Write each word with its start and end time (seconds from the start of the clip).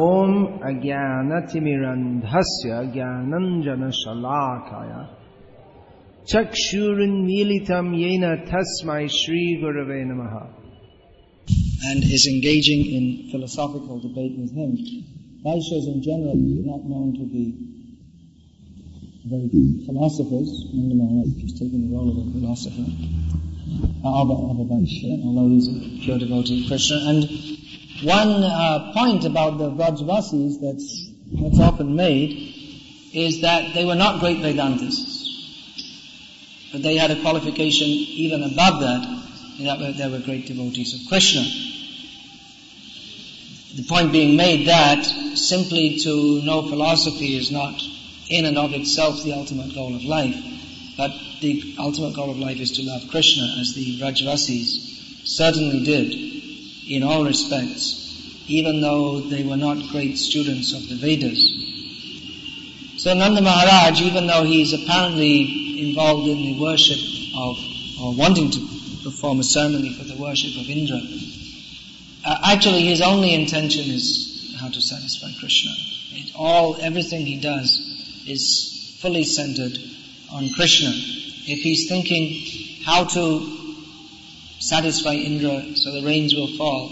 ॐ 0.00 0.30
अज्ञानतिमिरन्धस्य 0.68 2.76
ज्ञानञ्जनशलाकाय 2.92 4.92
चक्षुरुन्मीलितं 6.30 7.86
येन 8.02 8.24
तस्मै 8.48 9.04
श्रीगुरवे 9.16 10.00
नमः 10.10 10.34
and 11.90 12.00
is 12.16 12.24
engaging 12.30 12.80
in 12.96 13.04
philosophical 13.32 13.96
debate 14.00 14.34
with 14.38 14.52
him. 14.54 14.70
Vaishyas 15.44 15.86
in 15.92 15.98
general 16.08 16.38
are 16.40 16.66
not 16.72 16.82
known 16.88 17.08
to 17.18 17.24
be 17.34 17.44
very 19.26 19.48
good 19.54 19.70
philosophers. 19.84 20.48
Nanda 20.72 20.94
Maharaj 20.94 21.42
is 21.42 21.52
taking 21.58 21.90
the 21.90 21.96
role 21.96 22.08
of 22.12 22.16
a 22.22 22.24
philosopher. 22.30 22.86
Of 24.04 24.30
a, 24.30 24.32
of 24.52 24.56
a 24.62 24.64
Vaishya, 24.72 25.12
although 25.26 25.48
he's 25.52 25.68
a 25.68 25.70
pure 26.04 26.18
devotee 26.18 26.62
of 26.62 26.68
Krishna. 26.68 26.98
And 27.10 27.20
one 28.00 28.42
uh, 28.42 28.92
point 28.94 29.24
about 29.24 29.58
the 29.58 29.70
Vrajvasis 29.70 30.60
that's, 30.60 31.10
that's 31.40 31.60
often 31.60 31.94
made 31.94 32.54
is 33.12 33.42
that 33.42 33.74
they 33.74 33.84
were 33.84 33.94
not 33.94 34.20
great 34.20 34.38
Vedantists. 34.38 35.20
But 36.72 36.82
they 36.82 36.96
had 36.96 37.10
a 37.10 37.20
qualification 37.20 37.86
even 37.88 38.42
above 38.42 38.80
that, 38.80 39.02
that 39.60 39.94
they 39.98 40.08
were 40.08 40.20
great 40.20 40.46
devotees 40.46 40.94
of 40.94 41.08
Krishna. 41.08 41.42
The 43.76 43.84
point 43.84 44.10
being 44.10 44.36
made 44.36 44.68
that 44.68 45.04
simply 45.36 45.98
to 46.00 46.42
know 46.42 46.68
philosophy 46.68 47.36
is 47.36 47.50
not 47.50 47.80
in 48.28 48.46
and 48.46 48.58
of 48.58 48.72
itself 48.72 49.22
the 49.22 49.34
ultimate 49.34 49.74
goal 49.74 49.94
of 49.94 50.02
life, 50.02 50.36
but 50.96 51.10
the 51.40 51.74
ultimate 51.78 52.14
goal 52.14 52.30
of 52.30 52.38
life 52.38 52.58
is 52.58 52.72
to 52.72 52.82
love 52.82 53.02
Krishna 53.10 53.44
as 53.60 53.74
the 53.74 53.98
Vrajvasis 54.00 55.26
certainly 55.26 55.84
did 55.84 56.31
in 56.92 57.02
all 57.02 57.24
respects, 57.24 58.44
even 58.48 58.82
though 58.82 59.20
they 59.20 59.42
were 59.42 59.56
not 59.56 59.78
great 59.90 60.18
students 60.18 60.74
of 60.74 60.86
the 60.88 60.96
Vedas. 60.96 61.40
So 62.98 63.14
Nanda 63.14 63.40
Maharaj, 63.40 64.02
even 64.02 64.26
though 64.26 64.44
he 64.44 64.60
is 64.60 64.74
apparently 64.74 65.88
involved 65.88 66.28
in 66.28 66.36
the 66.36 66.60
worship 66.60 66.98
of, 67.34 67.56
or 67.98 68.14
wanting 68.14 68.50
to 68.50 68.60
perform 69.04 69.40
a 69.40 69.42
ceremony 69.42 69.94
for 69.94 70.04
the 70.04 70.20
worship 70.20 70.60
of 70.60 70.68
Indra, 70.68 71.00
uh, 72.26 72.52
actually 72.52 72.82
his 72.82 73.00
only 73.00 73.34
intention 73.34 73.90
is 73.90 74.54
how 74.60 74.68
to 74.68 74.80
satisfy 74.80 75.28
Krishna. 75.40 75.72
It 76.10 76.32
all, 76.36 76.76
everything 76.78 77.24
he 77.24 77.40
does 77.40 77.70
is 78.26 78.98
fully 79.00 79.24
centered 79.24 79.78
on 80.30 80.50
Krishna. 80.50 80.90
If 80.92 81.62
he's 81.62 81.88
thinking 81.88 82.82
how 82.84 83.04
to 83.04 83.61
satisfy 84.72 85.12
Indra 85.12 85.76
so 85.76 85.92
the 85.92 86.02
rains 86.02 86.34
will 86.34 86.56
fall, 86.56 86.88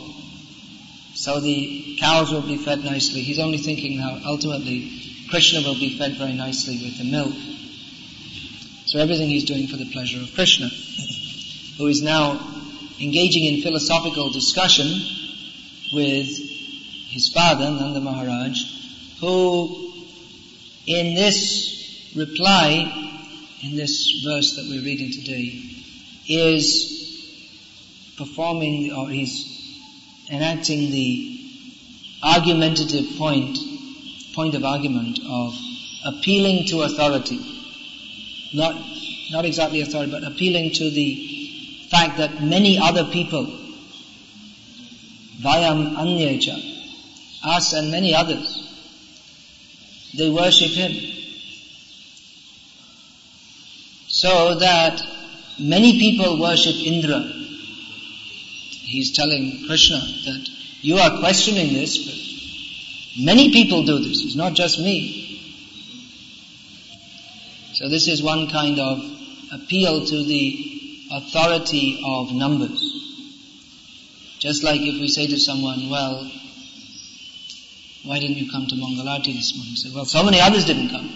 so 1.14 1.40
the 1.40 1.96
cows 1.98 2.30
will 2.30 2.46
be 2.46 2.58
fed 2.58 2.84
nicely, 2.84 3.22
he's 3.22 3.38
only 3.38 3.56
thinking 3.56 3.98
how 3.98 4.20
ultimately 4.26 5.26
Krishna 5.30 5.62
will 5.66 5.78
be 5.78 5.96
fed 5.96 6.18
very 6.18 6.34
nicely 6.34 6.76
with 6.76 6.98
the 6.98 7.10
milk. 7.10 7.32
So 8.84 8.98
everything 8.98 9.28
he's 9.28 9.46
doing 9.46 9.66
for 9.66 9.78
the 9.78 9.86
pleasure 9.86 10.20
of 10.20 10.34
Krishna, 10.34 10.68
who 11.78 11.86
is 11.86 12.02
now 12.02 12.38
engaging 13.00 13.44
in 13.44 13.62
philosophical 13.62 14.30
discussion 14.30 14.86
with 15.94 16.28
his 17.08 17.30
father, 17.32 17.64
Nanda 17.64 18.00
Maharaj, 18.00 18.58
who 19.20 19.94
in 20.86 21.14
this 21.14 22.12
reply, 22.14 22.68
in 23.62 23.74
this 23.74 24.20
verse 24.22 24.56
that 24.56 24.66
we're 24.68 24.84
reading 24.84 25.12
today, 25.12 25.62
is 26.28 26.99
performing 28.20 28.92
or 28.92 29.08
he's 29.08 29.34
enacting 30.30 30.90
the 30.90 31.40
argumentative 32.22 33.16
point, 33.16 33.56
point 34.34 34.54
of 34.54 34.62
argument 34.62 35.18
of 35.26 35.56
appealing 36.04 36.66
to 36.66 36.82
authority. 36.82 37.40
Not, 38.52 38.74
not 39.30 39.46
exactly 39.46 39.80
authority, 39.80 40.12
but 40.12 40.22
appealing 40.22 40.72
to 40.72 40.90
the 40.90 41.86
fact 41.88 42.18
that 42.18 42.42
many 42.42 42.78
other 42.78 43.04
people, 43.04 43.46
Vayam 45.40 45.96
Anyecha, 45.96 46.58
us 47.42 47.72
and 47.72 47.90
many 47.90 48.14
others, 48.14 48.56
they 50.14 50.28
worship 50.28 50.72
him. 50.72 50.92
So 54.08 54.56
that 54.56 55.00
many 55.58 55.98
people 55.98 56.38
worship 56.38 56.74
Indra. 56.74 57.39
He's 58.90 59.12
telling 59.12 59.66
Krishna 59.66 59.98
that 59.98 60.48
you 60.80 60.96
are 60.96 61.20
questioning 61.20 61.72
this, 61.72 61.96
but 62.06 63.24
many 63.24 63.52
people 63.52 63.84
do 63.84 64.00
this. 64.00 64.24
It's 64.24 64.34
not 64.34 64.54
just 64.54 64.80
me. 64.80 65.28
So 67.74 67.88
this 67.88 68.08
is 68.08 68.20
one 68.20 68.50
kind 68.50 68.80
of 68.80 68.98
appeal 69.52 70.04
to 70.04 70.24
the 70.24 71.06
authority 71.12 72.02
of 72.04 72.32
numbers. 72.32 72.80
Just 74.40 74.64
like 74.64 74.80
if 74.80 75.00
we 75.00 75.06
say 75.08 75.28
to 75.28 75.38
someone, 75.38 75.88
well, 75.88 76.28
why 78.04 78.18
didn't 78.18 78.38
you 78.38 78.50
come 78.50 78.66
to 78.66 78.74
Mangalarti 78.74 79.34
this 79.34 79.54
morning? 79.56 79.76
Say, 79.76 79.90
well, 79.94 80.04
so 80.04 80.24
many 80.24 80.40
others 80.40 80.64
didn't 80.64 80.88
come. 80.88 81.08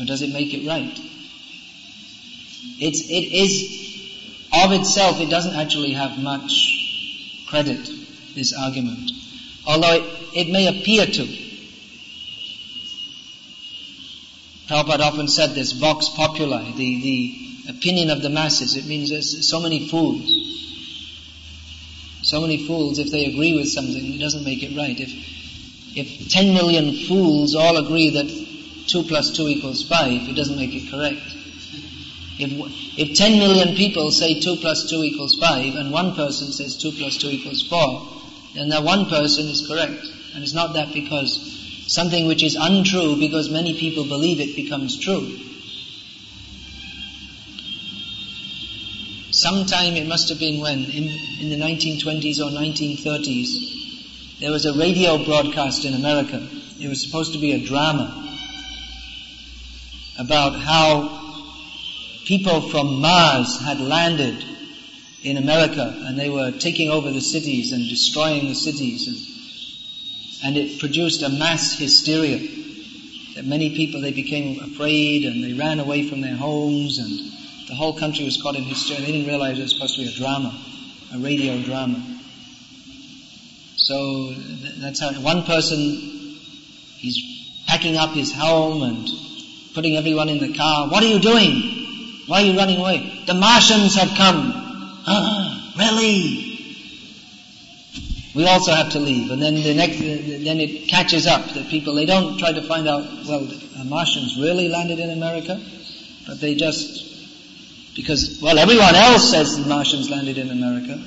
Or 0.00 0.04
does 0.04 0.22
it 0.22 0.32
make 0.32 0.52
it 0.52 0.66
right? 0.66 0.98
It's, 2.80 3.02
it 3.02 3.32
is, 3.32 3.91
of 4.52 4.72
itself, 4.72 5.20
it 5.20 5.30
doesn't 5.30 5.56
actually 5.56 5.92
have 5.92 6.18
much 6.18 7.44
credit, 7.48 7.88
this 8.34 8.52
argument. 8.52 9.10
Although 9.66 9.94
it, 9.94 10.02
it 10.34 10.48
may 10.48 10.66
appear 10.68 11.06
to. 11.06 11.42
Prabhupada 14.68 15.00
often 15.00 15.28
said 15.28 15.50
this, 15.50 15.72
vox 15.72 16.08
populi, 16.10 16.72
the, 16.72 17.02
the 17.02 17.42
opinion 17.68 18.10
of 18.10 18.22
the 18.22 18.30
masses. 18.30 18.76
It 18.76 18.86
means 18.86 19.10
there's 19.10 19.48
so 19.48 19.60
many 19.60 19.88
fools. 19.88 20.38
So 22.22 22.40
many 22.40 22.66
fools, 22.66 22.98
if 22.98 23.10
they 23.10 23.26
agree 23.26 23.54
with 23.54 23.68
something, 23.68 24.14
it 24.14 24.18
doesn't 24.18 24.44
make 24.44 24.62
it 24.62 24.76
right. 24.76 24.98
If, 24.98 25.10
if 25.96 26.30
10 26.30 26.54
million 26.54 27.06
fools 27.06 27.54
all 27.54 27.76
agree 27.76 28.10
that 28.10 28.28
2 28.86 29.02
plus 29.04 29.36
2 29.36 29.48
equals 29.48 29.82
5, 29.88 30.28
it 30.28 30.36
doesn't 30.36 30.56
make 30.56 30.74
it 30.74 30.90
correct. 30.90 31.20
If, 32.38 32.98
if 32.98 33.16
10 33.16 33.38
million 33.38 33.74
people 33.74 34.10
say 34.10 34.40
2 34.40 34.56
plus 34.56 34.88
2 34.88 35.02
equals 35.02 35.36
5 35.38 35.74
and 35.74 35.92
one 35.92 36.14
person 36.14 36.50
says 36.52 36.76
2 36.76 36.92
plus 36.92 37.18
2 37.18 37.28
equals 37.28 37.66
4, 37.68 38.08
then 38.54 38.68
that 38.70 38.82
one 38.82 39.06
person 39.06 39.46
is 39.46 39.66
correct. 39.66 40.06
And 40.34 40.42
it's 40.42 40.54
not 40.54 40.74
that 40.74 40.92
because 40.92 41.84
something 41.86 42.26
which 42.26 42.42
is 42.42 42.56
untrue, 42.58 43.18
because 43.18 43.50
many 43.50 43.78
people 43.78 44.04
believe 44.04 44.40
it, 44.40 44.56
becomes 44.56 44.98
true. 44.98 45.38
Sometime 49.30 49.96
it 49.96 50.06
must 50.06 50.28
have 50.28 50.38
been 50.38 50.60
when, 50.60 50.84
in, 50.84 51.08
in 51.40 51.50
the 51.50 51.56
1920s 51.56 52.38
or 52.38 52.50
1930s, 52.50 54.40
there 54.40 54.50
was 54.50 54.66
a 54.66 54.78
radio 54.78 55.22
broadcast 55.24 55.84
in 55.84 55.94
America. 55.94 56.46
It 56.80 56.88
was 56.88 57.02
supposed 57.02 57.32
to 57.34 57.38
be 57.38 57.52
a 57.52 57.64
drama 57.64 58.18
about 60.18 60.54
how 60.54 61.21
people 62.32 62.62
from 62.62 63.02
Mars 63.02 63.60
had 63.60 63.78
landed 63.78 64.42
in 65.22 65.36
America 65.36 65.94
and 66.06 66.18
they 66.18 66.30
were 66.30 66.50
taking 66.50 66.88
over 66.88 67.10
the 67.10 67.20
cities 67.20 67.72
and 67.72 67.86
destroying 67.86 68.48
the 68.48 68.54
cities 68.54 69.06
and, 70.42 70.46
and 70.46 70.56
it 70.56 70.80
produced 70.80 71.22
a 71.22 71.28
mass 71.28 71.78
hysteria 71.78 72.38
that 73.34 73.44
many 73.44 73.76
people 73.76 74.00
they 74.00 74.12
became 74.12 74.60
afraid 74.60 75.26
and 75.26 75.44
they 75.44 75.52
ran 75.52 75.78
away 75.78 76.08
from 76.08 76.22
their 76.22 76.34
homes 76.34 76.96
and 76.96 77.10
the 77.68 77.74
whole 77.74 77.92
country 77.98 78.24
was 78.24 78.40
caught 78.40 78.56
in 78.56 78.62
hysteria. 78.62 79.02
They 79.02 79.12
didn't 79.12 79.26
realize 79.26 79.58
it 79.58 79.64
was 79.64 79.74
supposed 79.74 79.96
to 79.96 80.00
be 80.00 80.08
a 80.08 80.12
drama, 80.12 80.58
a 81.12 81.18
radio 81.18 81.62
drama. 81.62 82.02
So 83.76 84.32
that's 84.80 85.00
how 85.00 85.12
one 85.20 85.42
person 85.42 85.78
he's 86.96 87.62
packing 87.66 87.98
up 87.98 88.14
his 88.14 88.32
home 88.32 88.82
and 88.84 89.06
putting 89.74 89.98
everyone 89.98 90.30
in 90.30 90.38
the 90.38 90.54
car. 90.54 90.88
What 90.88 91.02
are 91.02 91.08
you 91.08 91.20
doing? 91.20 91.81
Why 92.26 92.42
are 92.42 92.44
you 92.44 92.56
running 92.56 92.78
away? 92.78 93.24
The 93.26 93.34
Martians 93.34 93.96
have 93.96 94.08
come. 94.16 94.52
Ah, 95.06 95.74
really? 95.76 96.48
We 98.34 98.46
also 98.46 98.72
have 98.72 98.90
to 98.92 98.98
leave. 98.98 99.30
And 99.30 99.42
then 99.42 99.54
the 99.54 99.74
next, 99.74 99.98
then 99.98 100.60
it 100.60 100.88
catches 100.88 101.26
up 101.26 101.52
that 101.54 101.68
people, 101.68 101.94
they 101.94 102.06
don't 102.06 102.38
try 102.38 102.52
to 102.52 102.62
find 102.62 102.88
out, 102.88 103.04
well, 103.26 103.46
Martians 103.84 104.38
really 104.38 104.68
landed 104.68 104.98
in 104.98 105.10
America? 105.10 105.60
But 106.26 106.40
they 106.40 106.54
just, 106.54 107.94
because, 107.94 108.40
well, 108.40 108.58
everyone 108.58 108.94
else 108.94 109.30
says 109.30 109.56
the 109.58 109.68
Martians 109.68 110.08
landed 110.08 110.38
in 110.38 110.50
America. 110.50 110.98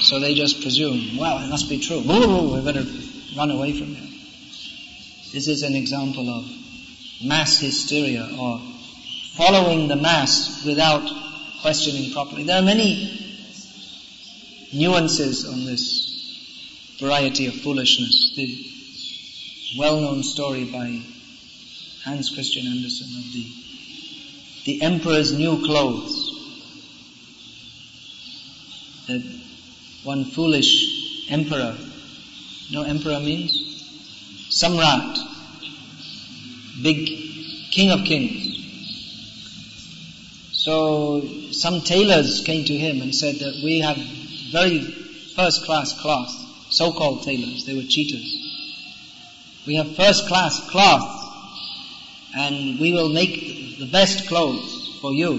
So 0.00 0.18
they 0.18 0.34
just 0.34 0.62
presume, 0.62 1.16
well, 1.16 1.44
it 1.44 1.48
must 1.48 1.68
be 1.68 1.78
true. 1.78 1.98
Ooh, 1.98 2.54
we 2.54 2.60
better 2.64 2.84
run 3.36 3.50
away 3.50 3.72
from 3.78 3.94
here. 3.94 4.08
This 5.32 5.46
is 5.48 5.62
an 5.62 5.74
example 5.74 6.28
of 6.28 6.50
mass 7.22 7.60
hysteria 7.60 8.28
or 8.38 8.60
following 9.36 9.88
the 9.88 9.96
mass 9.96 10.64
without 10.64 11.08
questioning 11.62 12.12
properly. 12.12 12.44
There 12.44 12.58
are 12.58 12.64
many 12.64 13.36
nuances 14.72 15.46
on 15.46 15.64
this. 15.64 16.06
variety 17.00 17.46
of 17.46 17.54
foolishness. 17.54 18.32
The 18.36 19.78
well-known 19.78 20.22
story 20.22 20.64
by 20.64 21.02
Hans 22.04 22.30
Christian 22.30 22.66
Andersen 22.66 23.08
of 23.18 23.32
the 23.32 23.46
the 24.64 24.82
emperor's 24.82 25.32
new 25.32 25.64
clothes. 25.64 26.14
That 29.06 29.22
one 30.02 30.24
foolish 30.24 31.30
emperor, 31.30 31.76
you 32.68 32.76
know 32.76 32.82
emperor 32.82 33.20
means? 33.20 33.52
Samrat, 34.50 35.18
big 36.82 37.06
king 37.70 37.90
of 37.92 38.04
kings. 38.04 38.45
So 40.66 41.22
some 41.52 41.82
tailors 41.82 42.42
came 42.44 42.64
to 42.64 42.76
him 42.76 43.00
and 43.00 43.14
said 43.14 43.36
that 43.36 43.60
we 43.62 43.82
have 43.82 43.96
very 44.50 44.80
first 45.36 45.64
class 45.64 45.92
cloth, 46.00 46.28
so-called 46.70 47.22
tailors, 47.22 47.64
they 47.64 47.76
were 47.76 47.84
cheaters. 47.88 49.62
We 49.64 49.76
have 49.76 49.94
first 49.94 50.26
class 50.26 50.68
cloth 50.68 51.06
and 52.34 52.80
we 52.80 52.92
will 52.92 53.10
make 53.10 53.78
the 53.78 53.86
best 53.86 54.26
clothes 54.26 54.98
for 55.00 55.12
you. 55.12 55.38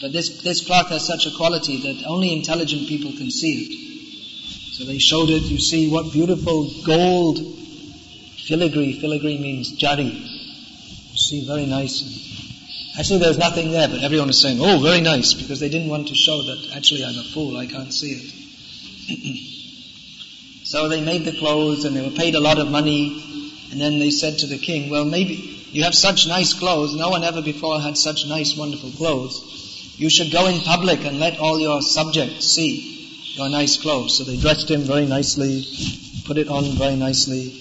But 0.00 0.12
this, 0.12 0.42
this 0.44 0.64
cloth 0.64 0.90
has 0.90 1.04
such 1.04 1.26
a 1.26 1.36
quality 1.36 1.78
that 1.78 2.06
only 2.06 2.32
intelligent 2.32 2.86
people 2.86 3.10
can 3.10 3.32
see 3.32 3.64
it. 3.64 4.74
So 4.74 4.84
they 4.84 4.98
showed 4.98 5.28
it, 5.28 5.42
you 5.42 5.58
see 5.58 5.90
what 5.90 6.12
beautiful 6.12 6.70
gold 6.84 7.38
filigree, 8.46 9.00
filigree 9.00 9.38
means 9.38 9.76
jari. 9.76 10.14
You 10.14 11.18
see, 11.18 11.44
very 11.48 11.66
nice. 11.66 12.35
Actually, 12.98 13.18
there's 13.18 13.36
nothing 13.36 13.72
there, 13.72 13.88
but 13.88 14.02
everyone 14.02 14.30
is 14.30 14.40
saying, 14.40 14.58
oh, 14.58 14.80
very 14.80 15.02
nice, 15.02 15.34
because 15.34 15.60
they 15.60 15.68
didn't 15.68 15.88
want 15.88 16.08
to 16.08 16.14
show 16.14 16.40
that 16.42 16.70
actually 16.74 17.04
I'm 17.04 17.18
a 17.18 17.24
fool, 17.24 17.58
I 17.58 17.66
can't 17.66 17.92
see 17.92 18.12
it. 18.12 18.32
so 20.66 20.88
they 20.88 21.02
made 21.02 21.26
the 21.26 21.36
clothes 21.38 21.84
and 21.84 21.94
they 21.94 22.02
were 22.02 22.16
paid 22.16 22.34
a 22.34 22.40
lot 22.40 22.58
of 22.58 22.70
money, 22.70 23.22
and 23.70 23.78
then 23.78 23.98
they 23.98 24.08
said 24.08 24.38
to 24.38 24.46
the 24.46 24.56
king, 24.56 24.88
well, 24.88 25.04
maybe 25.04 25.34
you 25.72 25.84
have 25.84 25.94
such 25.94 26.26
nice 26.26 26.54
clothes, 26.54 26.94
no 26.94 27.10
one 27.10 27.22
ever 27.22 27.42
before 27.42 27.78
had 27.78 27.98
such 27.98 28.26
nice, 28.26 28.56
wonderful 28.56 28.90
clothes. 28.92 29.94
You 29.98 30.08
should 30.08 30.32
go 30.32 30.46
in 30.46 30.62
public 30.62 31.04
and 31.04 31.18
let 31.18 31.38
all 31.38 31.60
your 31.60 31.82
subjects 31.82 32.46
see 32.46 33.34
your 33.34 33.50
nice 33.50 33.76
clothes. 33.76 34.16
So 34.16 34.24
they 34.24 34.38
dressed 34.38 34.70
him 34.70 34.82
very 34.82 35.04
nicely, 35.04 35.66
put 36.24 36.38
it 36.38 36.48
on 36.48 36.64
very 36.78 36.96
nicely, 36.96 37.52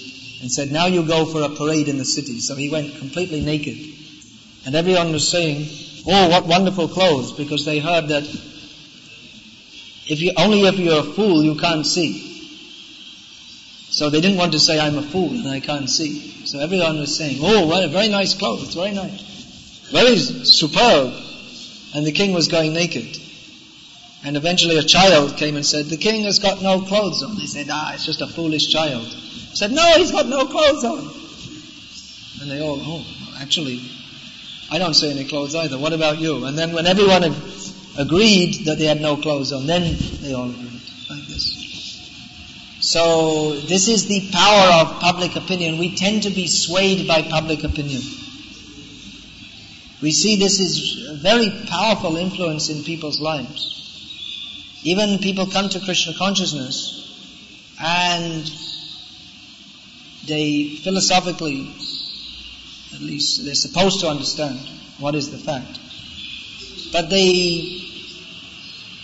and 0.41 0.49
said, 0.49 0.71
now 0.71 0.85
you 0.85 1.05
go 1.05 1.25
for 1.25 1.41
a 1.41 1.49
parade 1.49 1.89
in 1.89 1.97
the 1.97 2.05
city. 2.05 2.39
So 2.39 2.55
he 2.55 2.69
went 2.69 2.97
completely 2.99 3.41
naked. 3.41 3.94
And 4.65 4.75
everyone 4.75 5.11
was 5.11 5.29
saying, 5.29 5.67
oh, 6.07 6.29
what 6.29 6.47
wonderful 6.47 6.87
clothes, 6.87 7.31
because 7.31 7.65
they 7.65 7.79
heard 7.79 8.07
that 8.07 8.23
if 10.07 10.21
you, 10.21 10.31
only 10.37 10.61
if 10.61 10.77
you're 10.77 10.99
a 10.99 11.03
fool 11.03 11.43
you 11.43 11.55
can't 11.55 11.85
see. 11.85 12.31
So 13.89 14.09
they 14.09 14.21
didn't 14.21 14.37
want 14.37 14.53
to 14.53 14.59
say, 14.59 14.79
I'm 14.79 14.97
a 14.97 15.01
fool 15.01 15.31
and 15.31 15.47
I 15.47 15.59
can't 15.59 15.89
see. 15.89 16.45
So 16.45 16.59
everyone 16.59 16.97
was 16.99 17.15
saying, 17.15 17.37
oh, 17.41 17.67
what 17.67 17.83
a 17.83 17.87
very 17.87 18.09
nice 18.09 18.33
clothes, 18.33 18.73
very 18.73 18.91
nice. 18.91 19.21
Very 19.91 20.17
superb. 20.17 21.13
And 21.93 22.05
the 22.05 22.11
king 22.11 22.33
was 22.33 22.47
going 22.47 22.73
naked. 22.73 23.17
And 24.23 24.35
eventually 24.35 24.77
a 24.77 24.83
child 24.83 25.37
came 25.37 25.55
and 25.55 25.65
said, 25.65 25.85
the 25.85 25.97
king 25.97 26.23
has 26.23 26.39
got 26.39 26.61
no 26.61 26.81
clothes 26.81 27.21
on. 27.21 27.37
They 27.37 27.45
said, 27.45 27.67
ah, 27.69 27.93
it's 27.93 28.05
just 28.05 28.21
a 28.21 28.27
foolish 28.27 28.71
child. 28.71 29.05
He 29.05 29.55
said, 29.55 29.71
no, 29.71 29.93
he's 29.97 30.11
got 30.11 30.25
no 30.25 30.45
clothes 30.45 30.83
on. 30.83 31.11
And 32.41 32.51
they 32.51 32.61
all, 32.61 32.79
oh, 32.81 33.05
actually, 33.39 33.79
I 34.69 34.79
don't 34.79 34.93
see 34.93 35.11
any 35.11 35.25
clothes 35.25 35.55
either. 35.55 35.77
What 35.77 35.93
about 35.93 36.19
you? 36.19 36.45
And 36.45 36.57
then 36.57 36.73
when 36.73 36.87
everyone 36.87 37.23
agreed 37.97 38.65
that 38.65 38.77
they 38.77 38.85
had 38.85 38.99
no 38.99 39.17
clothes 39.17 39.51
on, 39.51 39.67
then 39.67 39.95
they 40.21 40.33
all 40.33 40.49
agreed 40.49 40.81
like 41.09 41.27
this. 41.27 41.65
So 42.81 43.59
this 43.61 43.87
is 43.87 44.07
the 44.07 44.29
power 44.31 44.81
of 44.81 44.99
public 44.99 45.35
opinion. 45.35 45.77
We 45.77 45.95
tend 45.95 46.23
to 46.23 46.29
be 46.29 46.47
swayed 46.47 47.07
by 47.07 47.21
public 47.21 47.63
opinion. 47.63 48.01
We 50.01 50.11
see 50.11 50.35
this 50.35 50.59
is 50.59 51.09
a 51.09 51.15
very 51.15 51.49
powerful 51.67 52.17
influence 52.17 52.69
in 52.69 52.83
people's 52.83 53.19
lives. 53.19 53.71
Even 54.83 55.19
people 55.19 55.47
come 55.47 55.69
to 55.69 55.79
Krishna 55.79 56.13
consciousness 56.13 57.01
and 57.81 58.51
they 60.27 60.75
philosophically 60.83 61.73
at 62.93 63.01
least 63.01 63.43
they're 63.45 63.55
supposed 63.55 64.01
to 64.01 64.07
understand 64.07 64.59
what 64.99 65.15
is 65.15 65.31
the 65.31 65.37
fact. 65.37 65.79
But 66.91 67.09
they 67.09 67.81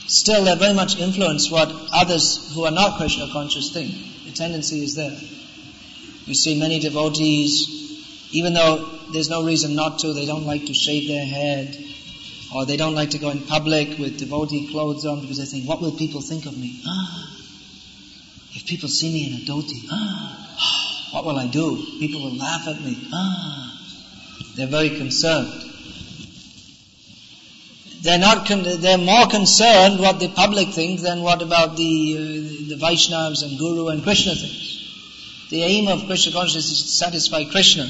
still 0.07 0.43
they're 0.43 0.55
very 0.55 0.73
much 0.73 0.99
influence 0.99 1.49
what 1.49 1.69
others 1.93 2.53
who 2.53 2.65
are 2.65 2.71
not 2.71 2.97
Krishna 2.97 3.29
conscious 3.31 3.73
think. 3.73 3.91
The 4.25 4.31
tendency 4.31 4.83
is 4.83 4.95
there. 4.95 5.17
You 6.25 6.33
see 6.35 6.59
many 6.59 6.79
devotees, 6.79 8.29
even 8.31 8.53
though 8.53 8.85
there's 9.11 9.29
no 9.29 9.43
reason 9.43 9.75
not 9.75 9.99
to, 9.99 10.13
they 10.13 10.25
don't 10.25 10.45
like 10.45 10.65
to 10.67 10.73
shave 10.73 11.07
their 11.07 11.25
head, 11.25 11.77
or 12.53 12.65
they 12.65 12.77
don't 12.77 12.95
like 12.95 13.11
to 13.11 13.17
go 13.17 13.29
in 13.29 13.41
public 13.41 13.97
with 13.97 14.19
devotee 14.19 14.69
clothes 14.69 15.05
on 15.05 15.21
because 15.21 15.37
they 15.37 15.45
think, 15.45 15.67
what 15.67 15.81
will 15.81 15.97
people 15.97 16.21
think 16.21 16.45
of 16.45 16.57
me? 16.57 16.81
Ah, 16.85 17.37
if 18.53 18.65
people 18.65 18.89
see 18.89 19.11
me 19.11 19.27
in 19.27 19.41
a 19.41 19.45
dhoti, 19.45 19.87
ah, 19.91 21.09
what 21.13 21.25
will 21.25 21.37
I 21.37 21.47
do? 21.47 21.75
People 21.99 22.21
will 22.21 22.37
laugh 22.37 22.67
at 22.67 22.81
me. 22.81 22.97
Ah, 23.13 23.60
they're 24.55 24.67
very 24.67 24.89
concerned. 24.89 25.51
They're 28.01 28.17
not. 28.17 28.47
Con- 28.47 28.81
they're 28.81 28.97
more 28.97 29.27
concerned 29.27 29.99
what 29.99 30.19
the 30.19 30.27
public 30.29 30.69
thinks 30.69 31.03
than 31.03 31.21
what 31.21 31.41
about 31.41 31.77
the 31.77 32.15
uh, 32.17 32.21
the 32.69 32.77
Vaishnavas 32.81 33.43
and 33.43 33.59
Guru 33.59 33.89
and 33.89 34.01
Krishna 34.01 34.33
thinks. 34.35 35.47
The 35.51 35.63
aim 35.63 35.87
of 35.87 36.07
Krishna 36.07 36.31
consciousness 36.31 36.71
is 36.71 36.81
to 36.83 36.87
satisfy 36.87 37.43
Krishna, 37.43 37.87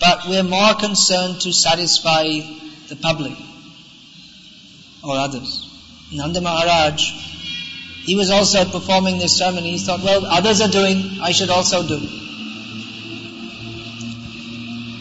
but 0.00 0.26
we're 0.28 0.42
more 0.42 0.74
concerned 0.74 1.40
to 1.42 1.52
satisfy 1.52 2.24
the 2.88 2.96
public 2.96 3.32
or 5.02 5.16
others. 5.16 5.66
Nanda 6.12 6.40
Maharaj, 6.40 7.02
he 8.04 8.16
was 8.16 8.30
also 8.30 8.64
performing 8.64 9.18
this 9.18 9.38
ceremony. 9.38 9.72
He 9.72 9.78
thought, 9.78 10.02
well, 10.02 10.26
others 10.26 10.60
are 10.60 10.68
doing, 10.68 11.20
I 11.22 11.32
should 11.32 11.50
also 11.50 11.86
do. 11.86 12.29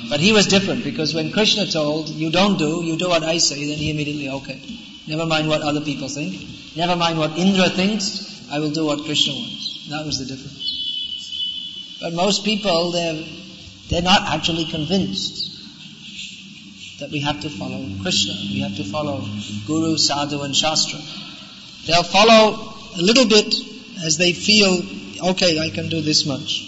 But 0.09 0.19
he 0.19 0.33
was 0.33 0.47
different 0.47 0.83
because 0.83 1.13
when 1.13 1.31
Krishna 1.31 1.67
told, 1.67 2.09
you 2.09 2.31
don't 2.31 2.57
do, 2.57 2.83
you 2.83 2.97
do 2.97 3.09
what 3.09 3.23
I 3.23 3.38
say, 3.38 3.67
then 3.67 3.77
he 3.77 3.91
immediately, 3.91 4.29
okay. 4.29 4.59
Never 5.07 5.25
mind 5.25 5.47
what 5.47 5.61
other 5.61 5.81
people 5.81 6.09
think. 6.09 6.75
Never 6.75 6.95
mind 6.95 7.19
what 7.19 7.38
Indra 7.38 7.69
thinks. 7.69 8.47
I 8.51 8.59
will 8.59 8.71
do 8.71 8.85
what 8.85 9.06
Krishna 9.06 9.33
wants. 9.33 9.88
That 9.89 10.06
was 10.06 10.17
the 10.17 10.25
difference. 10.25 11.97
But 12.01 12.13
most 12.13 12.44
people, 12.44 12.92
they're, 12.92 13.23
they're 13.89 14.01
not 14.01 14.33
actually 14.33 14.66
convinced 14.66 15.49
that 16.99 17.11
we 17.11 17.21
have 17.21 17.42
to 17.42 17.49
follow 17.49 17.87
Krishna. 18.01 18.33
We 18.51 18.61
have 18.61 18.75
to 18.78 18.83
follow 18.83 19.23
Guru, 19.68 19.97
Sadhu 19.97 20.42
and 20.42 20.56
Shastra. 20.56 20.99
They'll 21.85 22.04
follow 22.04 22.73
a 22.97 23.01
little 23.01 23.28
bit 23.28 23.54
as 24.04 24.18
they 24.18 24.33
feel, 24.33 24.81
okay, 25.31 25.59
I 25.59 25.69
can 25.69 25.89
do 25.89 26.01
this 26.01 26.25
much. 26.25 26.66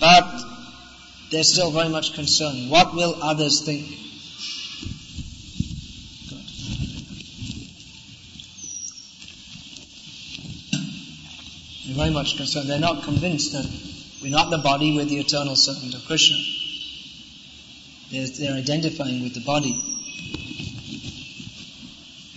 But 0.00 0.45
they're 1.30 1.44
still 1.44 1.70
very 1.70 1.88
much 1.88 2.14
concerned. 2.14 2.70
What 2.70 2.94
will 2.94 3.16
others 3.22 3.64
think? 3.64 3.86
They're 11.86 11.96
very 11.96 12.10
much 12.10 12.36
concerned. 12.36 12.68
They're 12.68 12.78
not 12.78 13.04
convinced 13.04 13.52
that 13.52 13.66
we're 14.22 14.30
not 14.30 14.50
the 14.50 14.58
body, 14.58 14.96
we're 14.96 15.04
the 15.04 15.18
eternal 15.18 15.56
servant 15.56 15.94
of 15.94 16.04
Krishna. 16.06 16.36
They're, 18.10 18.26
they're 18.26 18.56
identifying 18.56 19.22
with 19.22 19.34
the 19.34 19.40
body. 19.40 19.82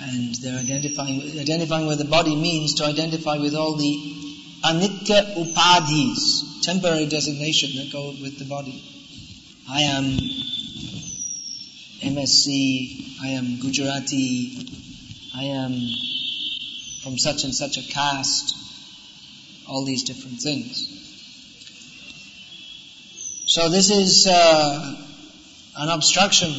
And 0.02 0.36
they're 0.36 0.60
identifying, 0.60 1.40
identifying 1.40 1.88
with 1.88 2.00
the 2.00 2.06
body 2.06 2.36
means 2.36 2.76
to 2.76 2.86
identify 2.86 3.38
with 3.38 3.54
all 3.56 3.76
the 3.76 4.16
anitya 4.64 5.36
upadhis, 5.36 6.49
temporary 6.62 7.08
designation 7.08 7.70
that 7.78 7.92
go 7.92 8.10
with 8.22 8.38
the 8.40 8.46
body. 8.46 8.84
I 9.70 9.82
am 9.82 10.04
MSc, 12.02 13.22
I 13.24 13.28
am 13.30 13.60
Gujarati, 13.60 14.68
I 15.36 15.44
am 15.44 15.74
from 17.04 17.18
such 17.18 17.44
and 17.44 17.54
such 17.54 17.78
a 17.78 17.94
caste, 17.94 18.56
all 19.68 19.86
these 19.86 20.04
different 20.04 20.42
things. 20.42 20.96
So 23.48 23.70
this 23.70 23.90
is 23.90 24.28
uh, 24.28 24.96
an 25.78 25.90
obstruction 25.90 26.52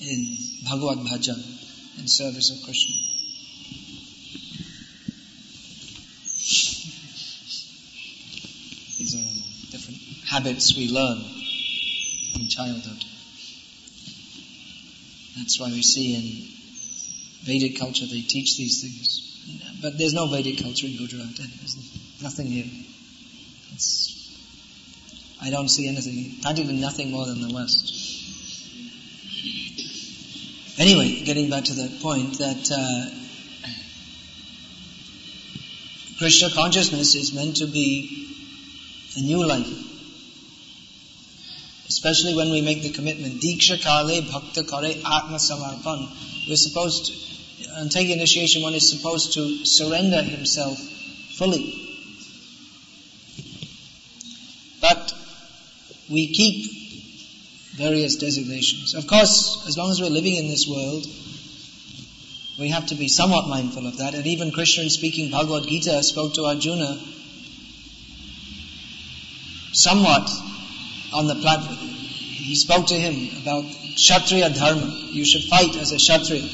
in 0.00 0.36
Bhagavad 0.68 0.98
Bhajan, 0.98 1.98
in 1.98 2.06
service 2.06 2.50
of 2.50 2.64
Krishna. 2.64 3.15
Habits 10.36 10.76
we 10.76 10.88
learn 10.88 11.18
in 12.34 12.46
childhood. 12.48 13.02
That's 15.38 15.58
why 15.58 15.68
we 15.68 15.80
see 15.80 16.14
in 16.14 16.26
Vedic 17.46 17.78
culture 17.78 18.04
they 18.04 18.20
teach 18.20 18.56
these 18.58 18.82
things. 18.82 19.80
But 19.80 19.96
there's 19.96 20.12
no 20.12 20.28
Vedic 20.28 20.58
culture 20.62 20.86
in 20.86 20.96
Gujarat. 20.98 21.36
There's 21.36 22.20
nothing 22.22 22.48
here. 22.48 22.66
It's, 23.72 24.38
I 25.40 25.48
don't 25.48 25.68
see 25.68 25.88
anything, 25.88 26.42
practically 26.42 26.80
nothing 26.80 27.12
more 27.12 27.24
than 27.24 27.40
the 27.40 27.54
West. 27.54 27.92
Anyway, 30.78 31.22
getting 31.24 31.48
back 31.48 31.64
to 31.64 31.74
that 31.74 32.00
point 32.02 32.36
that 32.38 32.70
uh, 32.70 33.06
Krishna 36.18 36.50
consciousness 36.50 37.14
is 37.14 37.32
meant 37.32 37.56
to 37.56 37.66
be 37.66 38.28
a 39.16 39.20
new 39.20 39.42
life. 39.46 39.95
Especially 41.96 42.34
when 42.34 42.50
we 42.50 42.60
make 42.60 42.82
the 42.82 42.90
commitment, 42.90 43.40
Diksha 43.40 43.80
Kale 43.80 44.20
Bhakta 44.30 44.64
Kare 44.64 44.90
Atma 44.98 45.38
Samarpan. 45.38 46.06
We're 46.46 46.54
supposed 46.54 47.06
to, 47.06 47.80
on 47.80 47.88
taking 47.88 48.18
initiation, 48.18 48.60
one 48.60 48.74
is 48.74 48.90
supposed 48.90 49.32
to 49.32 49.64
surrender 49.64 50.20
himself 50.20 50.78
fully. 51.38 51.64
But 54.82 55.10
we 56.10 56.34
keep 56.34 56.70
various 57.76 58.16
designations. 58.16 58.94
Of 58.94 59.06
course, 59.06 59.66
as 59.66 59.78
long 59.78 59.90
as 59.90 59.98
we're 59.98 60.10
living 60.10 60.36
in 60.36 60.48
this 60.48 60.68
world, 60.68 61.06
we 62.58 62.68
have 62.68 62.84
to 62.88 62.94
be 62.94 63.08
somewhat 63.08 63.48
mindful 63.48 63.86
of 63.86 63.96
that. 63.96 64.12
And 64.12 64.26
even 64.26 64.52
Krishna, 64.52 64.82
in 64.84 64.90
speaking 64.90 65.30
Bhagavad 65.30 65.66
Gita, 65.66 66.02
spoke 66.02 66.34
to 66.34 66.44
Arjuna 66.44 66.98
somewhat 69.72 70.28
on 71.14 71.26
the 71.26 71.36
platform. 71.36 71.75
Spoke 72.56 72.86
to 72.86 72.94
him 72.94 73.42
about 73.42 73.64
Kshatriya 73.96 74.50
Dharma. 74.50 74.86
You 75.10 75.24
should 75.24 75.44
fight 75.44 75.76
as 75.76 75.92
a 75.92 75.96
Kshatriya. 75.96 76.48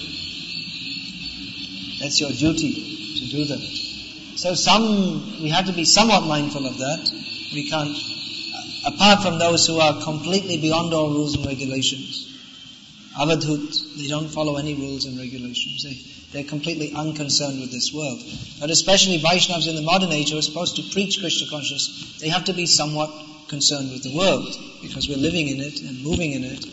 That's 2.01 2.21
your 2.21 2.33
duty 2.33 2.73
to 3.21 3.27
do 3.31 3.45
that. 3.45 3.61
So 4.37 4.55
some, 4.55 5.41
we 5.41 5.51
have 5.51 5.67
to 5.67 5.73
be 5.73 5.85
somewhat 5.85 6.25
mindful 6.25 6.67
of 6.67 6.79
that. 6.79 7.09
We 7.55 7.71
can't 7.71 7.97
uh, 7.97 8.91
apart 8.95 9.23
from 9.23 9.39
those 9.39 9.67
who 9.69 9.79
are 9.79 10.03
completely 10.03 10.57
beyond 10.57 10.93
all 10.93 11.11
rules 11.11 11.37
and 11.37 11.47
regulations. 11.47 12.29
Avadhut, 13.17 13.97
they 13.99 14.09
don't 14.09 14.29
follow 14.29 14.57
any 14.57 14.75
rules 14.75 15.05
and 15.05 15.17
regulations. 15.17 15.85
They, 15.85 16.03
they're 16.33 16.49
completely 16.49 16.93
unconcerned 16.95 17.61
with 17.61 17.71
this 17.71 17.93
world. 17.93 18.21
But 18.59 18.71
especially 18.71 19.21
Vaishnavas 19.21 19.69
in 19.69 19.77
the 19.77 19.83
modern 19.83 20.11
age 20.11 20.31
who 20.31 20.39
are 20.39 20.43
supposed 20.43 20.77
to 20.77 20.83
preach 20.93 21.21
Krishna 21.21 21.49
consciousness, 21.49 22.19
they 22.21 22.29
have 22.29 22.45
to 22.47 22.53
be 22.53 22.67
somewhat 22.67 23.11
concerned 23.49 23.91
with 23.91 24.03
the 24.03 24.17
world 24.17 24.47
because 24.83 25.09
we're 25.09 25.19
living 25.19 25.49
in 25.49 25.61
it 25.61 25.81
and 25.81 26.03
moving 26.03 26.33
in 26.33 26.45
it. 26.45 26.65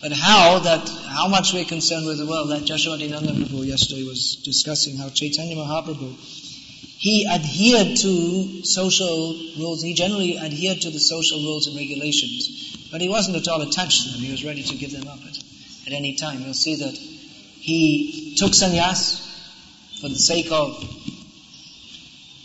But 0.00 0.12
how 0.12 0.58
that, 0.60 0.88
how 0.88 1.28
much 1.28 1.52
we're 1.52 1.64
concerned 1.64 2.06
with 2.06 2.18
the 2.18 2.26
world, 2.26 2.50
that 2.50 2.62
Jashovati 2.62 3.08
Nanda 3.08 3.32
Prabhu 3.32 3.64
yesterday 3.64 4.02
was 4.02 4.36
discussing 4.44 4.96
how 4.96 5.08
Chaitanya 5.10 5.54
Mahaprabhu 5.54 6.16
he 7.02 7.26
adhered 7.26 7.96
to 7.98 8.64
social 8.64 9.34
rules. 9.58 9.82
He 9.82 9.92
generally 9.94 10.38
adhered 10.38 10.82
to 10.82 10.90
the 10.90 11.00
social 11.00 11.38
rules 11.38 11.66
and 11.66 11.76
regulations, 11.76 12.88
but 12.92 13.00
he 13.00 13.08
wasn't 13.08 13.36
at 13.36 13.48
all 13.48 13.60
attached 13.60 14.04
to 14.04 14.08
them. 14.10 14.20
He 14.20 14.30
was 14.30 14.44
ready 14.44 14.62
to 14.62 14.76
give 14.76 14.92
them 14.92 15.08
up 15.08 15.18
at, 15.18 15.36
at 15.88 15.92
any 15.92 16.14
time. 16.14 16.42
You'll 16.42 16.54
see 16.54 16.76
that 16.76 16.94
he 16.94 18.36
took 18.36 18.52
sannyas 18.52 19.18
for 20.00 20.08
the 20.08 20.14
sake 20.14 20.52
of 20.52 20.78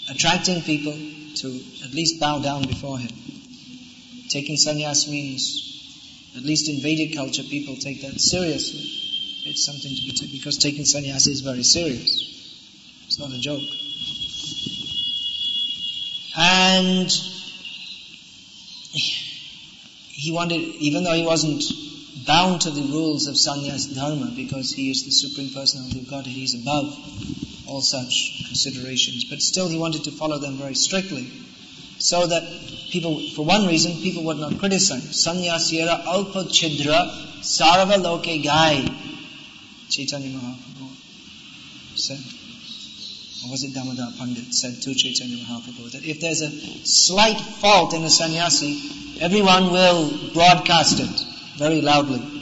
attracting 0.09 0.63
people 0.63 0.93
to 1.41 1.47
at 1.85 1.93
least 1.93 2.19
bow 2.19 2.39
down 2.39 2.63
before 2.63 2.97
him. 2.97 3.11
Taking 4.29 4.55
sannyas 4.55 5.07
means, 5.09 6.33
at 6.35 6.43
least 6.43 6.69
in 6.69 6.81
Vedic 6.81 7.15
culture, 7.15 7.43
people 7.43 7.75
take 7.75 8.01
that 8.01 8.19
seriously. 8.19 8.83
It's 9.49 9.65
something 9.65 9.95
to 9.95 10.03
be 10.03 10.11
taken 10.11 10.37
because 10.37 10.57
taking 10.57 10.83
sannyas 10.83 11.27
is 11.27 11.41
very 11.41 11.63
serious. 11.63 12.27
It's 13.07 13.19
not 13.19 13.31
a 13.31 13.39
joke. 13.39 13.63
And 16.37 17.09
he 20.11 20.31
wanted, 20.31 20.59
even 20.59 21.03
though 21.03 21.13
he 21.13 21.25
wasn't 21.25 21.63
bound 22.25 22.61
to 22.61 22.71
the 22.71 22.81
rules 22.81 23.27
of 23.27 23.35
sannyas 23.35 23.95
dharma 23.95 24.33
because 24.35 24.71
he 24.71 24.91
is 24.91 25.05
the 25.05 25.11
supreme 25.11 25.53
personality 25.53 26.01
of 26.01 26.09
Godhead, 26.09 26.33
he's 26.33 26.53
above 26.61 26.93
all 27.67 27.81
such 27.81 28.45
considerations. 28.47 29.25
But 29.25 29.41
still 29.41 29.67
he 29.67 29.77
wanted 29.77 30.03
to 30.05 30.11
follow 30.11 30.39
them 30.39 30.57
very 30.57 30.75
strictly. 30.75 31.31
So 31.99 32.27
that 32.27 32.43
people, 32.91 33.21
for 33.35 33.45
one 33.45 33.67
reason, 33.67 33.93
people 34.01 34.23
would 34.25 34.37
not 34.37 34.59
criticize. 34.59 35.03
Sannyasira 35.25 36.05
alpa 36.05 36.45
chidra 36.45 37.09
sarva 37.41 38.01
loke 38.01 38.43
gai. 38.43 38.85
Chaitanya 39.89 40.29
Mahaprabhu 40.29 40.89
said 41.97 42.19
or 43.45 43.51
was 43.51 43.63
it 43.63 43.73
Damodar 43.73 44.11
Pandit, 44.17 44.53
said 44.53 44.81
to 44.81 44.95
Chaitanya 44.95 45.37
Mahaprabhu 45.37 45.91
that 45.91 46.05
if 46.05 46.19
there's 46.19 46.41
a 46.41 46.49
slight 46.85 47.39
fault 47.39 47.93
in 47.93 48.03
a 48.03 48.09
sannyasi, 48.09 49.19
everyone 49.21 49.71
will 49.71 50.33
broadcast 50.33 50.99
it 50.99 51.25
very 51.57 51.81
loudly. 51.81 52.36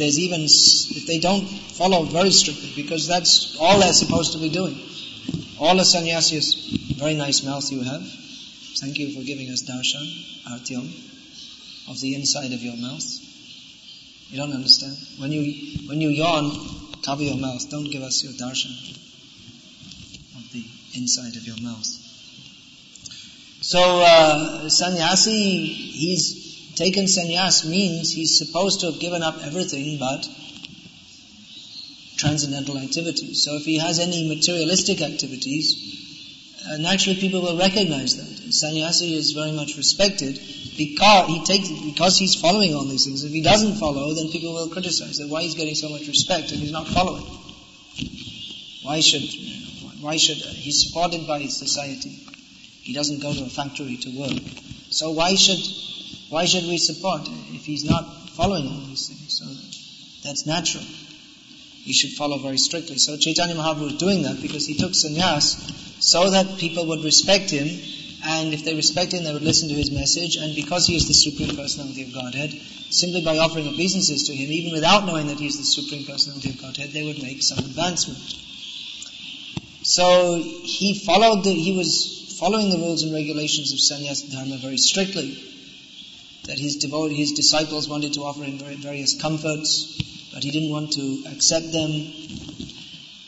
There's 0.00 0.18
even, 0.18 0.44
if 0.44 1.06
they 1.06 1.18
don't 1.18 1.44
follow 1.44 2.04
very 2.04 2.30
strictly, 2.30 2.72
because 2.74 3.06
that's 3.06 3.58
all 3.60 3.78
they're 3.80 3.92
supposed 3.92 4.32
to 4.32 4.38
be 4.38 4.48
doing. 4.48 4.80
All 5.60 5.76
the 5.76 5.84
sannyasis, 5.84 6.54
very 6.96 7.12
nice 7.12 7.44
mouth 7.44 7.70
you 7.70 7.82
have. 7.82 8.00
Thank 8.80 8.98
you 8.98 9.12
for 9.14 9.22
giving 9.22 9.50
us 9.50 9.62
darshan, 9.62 10.06
artyam, 10.48 10.88
of 11.90 12.00
the 12.00 12.14
inside 12.14 12.54
of 12.54 12.62
your 12.62 12.76
mouth. 12.78 13.04
You 14.30 14.38
don't 14.38 14.54
understand. 14.54 14.96
When 15.18 15.32
you, 15.32 15.86
when 15.86 16.00
you 16.00 16.08
yawn, 16.08 16.50
cover 17.04 17.22
your 17.22 17.36
mouth. 17.36 17.68
Don't 17.68 17.90
give 17.90 18.02
us 18.02 18.24
your 18.24 18.32
darshan 18.32 18.72
of 20.34 20.50
the 20.50 20.64
inside 20.94 21.36
of 21.36 21.46
your 21.46 21.60
mouth. 21.60 21.86
So, 23.60 24.00
uh, 24.00 24.70
sannyasi, 24.70 25.66
he's 25.66 26.49
taken 26.80 27.04
sannyas 27.04 27.68
means 27.68 28.10
he's 28.10 28.38
supposed 28.38 28.80
to 28.80 28.86
have 28.90 28.98
given 29.00 29.22
up 29.22 29.36
everything 29.44 29.98
but 29.98 30.26
transcendental 32.16 32.78
activities. 32.78 33.44
So 33.44 33.56
if 33.56 33.64
he 33.64 33.78
has 33.78 33.98
any 33.98 34.28
materialistic 34.28 35.02
activities, 35.02 35.66
uh, 36.70 36.76
naturally 36.78 37.18
people 37.20 37.42
will 37.42 37.58
recognize 37.58 38.16
that. 38.16 38.30
Sannyasi 38.52 39.14
is 39.14 39.30
very 39.32 39.52
much 39.52 39.76
respected 39.76 40.40
because 40.76 41.28
he 41.28 41.44
takes 41.44 41.68
because 41.68 42.18
he's 42.18 42.34
following 42.34 42.74
all 42.74 42.84
these 42.84 43.04
things. 43.04 43.22
If 43.22 43.30
he 43.30 43.42
doesn't 43.42 43.76
follow, 43.78 44.12
then 44.14 44.28
people 44.30 44.54
will 44.54 44.68
criticize 44.68 45.18
that 45.18 45.28
why 45.28 45.42
he's 45.42 45.54
getting 45.54 45.76
so 45.76 45.88
much 45.88 46.08
respect 46.08 46.50
and 46.50 46.60
he's 46.60 46.72
not 46.72 46.88
following. 46.88 47.26
Why 48.82 49.00
should 49.00 49.28
why 50.00 50.16
should 50.16 50.38
he's 50.38 50.84
supported 50.86 51.28
by 51.28 51.46
society? 51.46 52.10
He 52.82 52.92
doesn't 52.92 53.22
go 53.22 53.32
to 53.32 53.44
a 53.44 53.48
factory 53.48 53.98
to 53.98 54.18
work. 54.18 54.42
So 54.90 55.12
why 55.12 55.36
should 55.36 55.62
why 56.30 56.46
should 56.46 56.64
we 56.64 56.78
support 56.78 57.22
if 57.52 57.64
he's 57.64 57.84
not 57.84 58.04
following 58.30 58.66
all 58.66 58.80
these 58.86 59.08
things? 59.08 59.38
So 59.38 59.44
that's 60.26 60.46
natural. 60.46 60.84
He 60.84 61.92
should 61.92 62.12
follow 62.12 62.38
very 62.38 62.58
strictly. 62.58 62.98
So 62.98 63.16
Chaitanya 63.16 63.54
Mahaprabhu 63.54 63.82
was 63.82 63.96
doing 63.98 64.22
that 64.22 64.40
because 64.40 64.66
he 64.66 64.74
took 64.74 64.92
sannyas 64.92 66.02
so 66.02 66.30
that 66.30 66.58
people 66.58 66.86
would 66.86 67.04
respect 67.04 67.50
him 67.50 67.68
and 68.24 68.52
if 68.52 68.64
they 68.64 68.74
respect 68.74 69.12
him, 69.12 69.24
they 69.24 69.32
would 69.32 69.42
listen 69.42 69.68
to 69.68 69.74
his 69.74 69.90
message. 69.90 70.36
And 70.36 70.54
because 70.54 70.86
he 70.86 70.96
is 70.96 71.08
the 71.08 71.14
Supreme 71.14 71.56
Personality 71.56 72.02
of 72.02 72.12
Godhead, 72.12 72.52
simply 72.90 73.22
by 73.24 73.38
offering 73.38 73.66
obeisances 73.66 74.24
to 74.24 74.34
him, 74.34 74.50
even 74.50 74.72
without 74.72 75.06
knowing 75.06 75.28
that 75.28 75.38
he 75.38 75.46
is 75.46 75.56
the 75.56 75.64
Supreme 75.64 76.04
Personality 76.04 76.50
of 76.50 76.60
Godhead, 76.60 76.90
they 76.92 77.02
would 77.02 77.22
make 77.22 77.42
some 77.42 77.58
advancement. 77.58 78.18
So 79.82 80.42
he 80.62 80.98
followed 80.98 81.44
the, 81.44 81.50
he 81.50 81.76
was 81.76 82.36
following 82.38 82.70
the 82.70 82.76
rules 82.76 83.02
and 83.02 83.14
regulations 83.14 83.72
of 83.72 83.78
sannyas 83.78 84.30
dharma 84.30 84.58
very 84.58 84.76
strictly. 84.76 85.38
That 86.44 86.58
his 86.58 86.76
devoted, 86.76 87.16
his 87.16 87.32
disciples 87.32 87.88
wanted 87.88 88.14
to 88.14 88.20
offer 88.22 88.42
him 88.42 88.58
various 88.78 89.20
comforts, 89.20 90.30
but 90.32 90.42
he 90.42 90.50
didn't 90.50 90.70
want 90.70 90.92
to 90.92 91.24
accept 91.30 91.72
them 91.72 91.90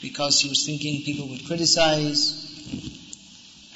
because 0.00 0.40
he 0.40 0.48
was 0.48 0.66
thinking 0.66 1.02
people 1.04 1.28
would 1.28 1.46
criticize 1.46 2.42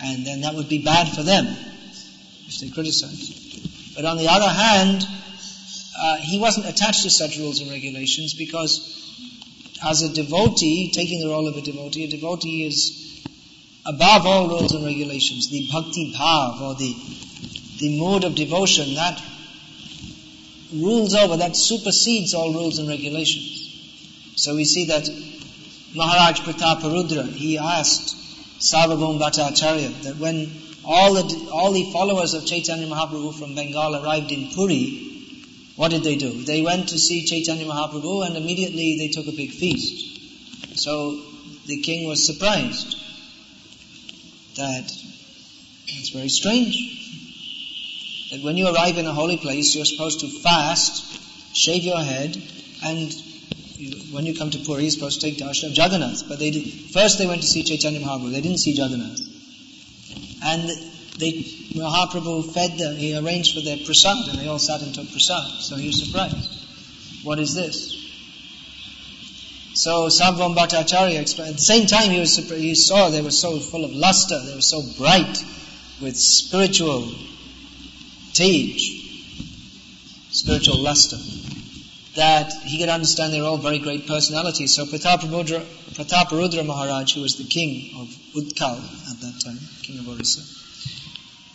and 0.02 0.26
then 0.26 0.42
that 0.42 0.54
would 0.54 0.68
be 0.68 0.82
bad 0.84 1.08
for 1.08 1.22
them 1.22 1.46
if 1.46 2.58
they 2.60 2.68
criticized. 2.68 3.94
But 3.94 4.04
on 4.04 4.18
the 4.18 4.28
other 4.28 4.48
hand, 4.48 5.02
uh, 5.98 6.16
he 6.16 6.38
wasn't 6.38 6.66
attached 6.66 7.02
to 7.02 7.10
such 7.10 7.38
rules 7.38 7.60
and 7.60 7.70
regulations 7.70 8.34
because 8.34 8.92
as 9.84 10.02
a 10.02 10.12
devotee, 10.12 10.92
taking 10.92 11.20
the 11.20 11.28
role 11.28 11.48
of 11.48 11.56
a 11.56 11.62
devotee, 11.62 12.04
a 12.04 12.10
devotee 12.10 12.66
is 12.66 13.24
above 13.86 14.26
all 14.26 14.48
rules 14.48 14.72
and 14.72 14.84
regulations. 14.84 15.48
The 15.50 15.68
bhakti 15.72 16.12
bhav 16.14 16.60
or 16.60 16.74
the, 16.74 16.94
the 17.78 17.98
mood 17.98 18.24
of 18.24 18.34
devotion 18.34 18.94
that 18.94 19.22
rules 20.72 21.14
over, 21.14 21.36
that 21.38 21.56
supersedes 21.56 22.34
all 22.34 22.52
rules 22.52 22.78
and 22.78 22.88
regulations. 22.88 23.62
So 24.36 24.54
we 24.54 24.64
see 24.64 24.86
that 24.86 25.08
Maharaj 25.94 26.40
Prataparudra, 26.40 27.28
he 27.28 27.58
asked 27.58 28.14
Sarvabhaum 28.58 29.20
Bhattacharya, 29.20 30.02
that 30.02 30.16
when 30.16 30.50
all 30.84 31.14
the, 31.14 31.50
all 31.52 31.72
the 31.72 31.90
followers 31.92 32.34
of 32.34 32.46
Chaitanya 32.46 32.86
Mahaprabhu 32.86 33.38
from 33.38 33.54
Bengal 33.54 33.96
arrived 33.96 34.32
in 34.32 34.50
Puri, 34.54 35.02
what 35.76 35.90
did 35.90 36.04
they 36.04 36.16
do? 36.16 36.44
They 36.44 36.62
went 36.62 36.88
to 36.90 36.98
see 36.98 37.24
Chaitanya 37.26 37.66
Mahaprabhu 37.66 38.26
and 38.26 38.36
immediately 38.36 38.96
they 38.98 39.08
took 39.08 39.26
a 39.26 39.36
big 39.36 39.50
feast. 39.50 40.78
So 40.78 41.20
the 41.66 41.80
king 41.82 42.08
was 42.08 42.24
surprised 42.24 42.96
that 44.56 44.84
it's 45.88 46.10
very 46.10 46.28
strange 46.28 46.96
that 48.36 48.44
when 48.44 48.56
you 48.56 48.66
arrive 48.68 48.98
in 48.98 49.06
a 49.06 49.12
holy 49.12 49.38
place, 49.38 49.74
you're 49.74 49.84
supposed 49.84 50.20
to 50.20 50.28
fast, 50.28 51.56
shave 51.56 51.82
your 51.82 51.98
head, 51.98 52.36
and 52.84 53.12
you, 53.76 54.14
when 54.14 54.26
you 54.26 54.36
come 54.36 54.50
to 54.50 54.58
Puri, 54.58 54.82
you're 54.82 54.90
supposed 54.90 55.20
to 55.20 55.30
take 55.30 55.38
darshan 55.38 55.70
of 55.70 55.76
Jagannath. 55.76 56.28
But 56.28 56.38
they 56.38 56.50
did, 56.50 56.68
first 56.92 57.18
they 57.18 57.26
went 57.26 57.40
to 57.42 57.46
see 57.46 57.62
Chaitanya 57.62 58.00
Mahaprabhu. 58.00 58.32
They 58.32 58.42
didn't 58.42 58.58
see 58.58 58.72
Jagannath. 58.72 59.20
And 60.44 60.68
they, 61.18 61.32
Mahaprabhu 61.80 62.52
fed 62.52 62.78
them, 62.78 62.96
he 62.96 63.16
arranged 63.16 63.54
for 63.54 63.64
their 63.64 63.78
prasad, 63.78 64.28
and 64.28 64.38
they 64.38 64.48
all 64.48 64.58
sat 64.58 64.82
and 64.82 64.94
took 64.94 65.10
prasad. 65.10 65.62
So 65.62 65.76
he 65.76 65.86
was 65.86 66.04
surprised. 66.04 67.24
What 67.24 67.38
is 67.38 67.54
this? 67.54 67.94
So 69.74 70.08
Sarvabhaum 70.08 70.56
Bhattacharya 70.56 71.20
explained, 71.20 71.50
at 71.50 71.56
the 71.56 71.62
same 71.62 71.86
time 71.86 72.10
he 72.10 72.20
was 72.20 72.36
he 72.36 72.74
saw 72.74 73.08
they 73.10 73.22
were 73.22 73.30
so 73.30 73.58
full 73.60 73.84
of 73.84 73.92
luster, 73.92 74.38
they 74.44 74.54
were 74.54 74.60
so 74.60 74.82
bright 74.98 75.42
with 76.00 76.16
spiritual 76.16 77.10
tej, 78.36 78.76
spiritual 80.30 80.78
luster, 80.78 81.18
that 82.16 82.52
he 82.64 82.78
could 82.78 82.88
understand 82.88 83.32
they're 83.32 83.44
all 83.44 83.56
very 83.58 83.78
great 83.78 84.06
personalities. 84.06 84.74
So 84.74 84.84
Prataparudra, 84.84 86.66
Maharaj, 86.66 87.14
who 87.14 87.22
was 87.22 87.36
the 87.36 87.44
king 87.44 87.94
of 88.00 88.08
Utkal 88.34 88.78
at 89.10 89.20
that 89.20 89.40
time, 89.44 89.58
king 89.82 89.98
of 89.98 90.08
Orissa, 90.08 90.42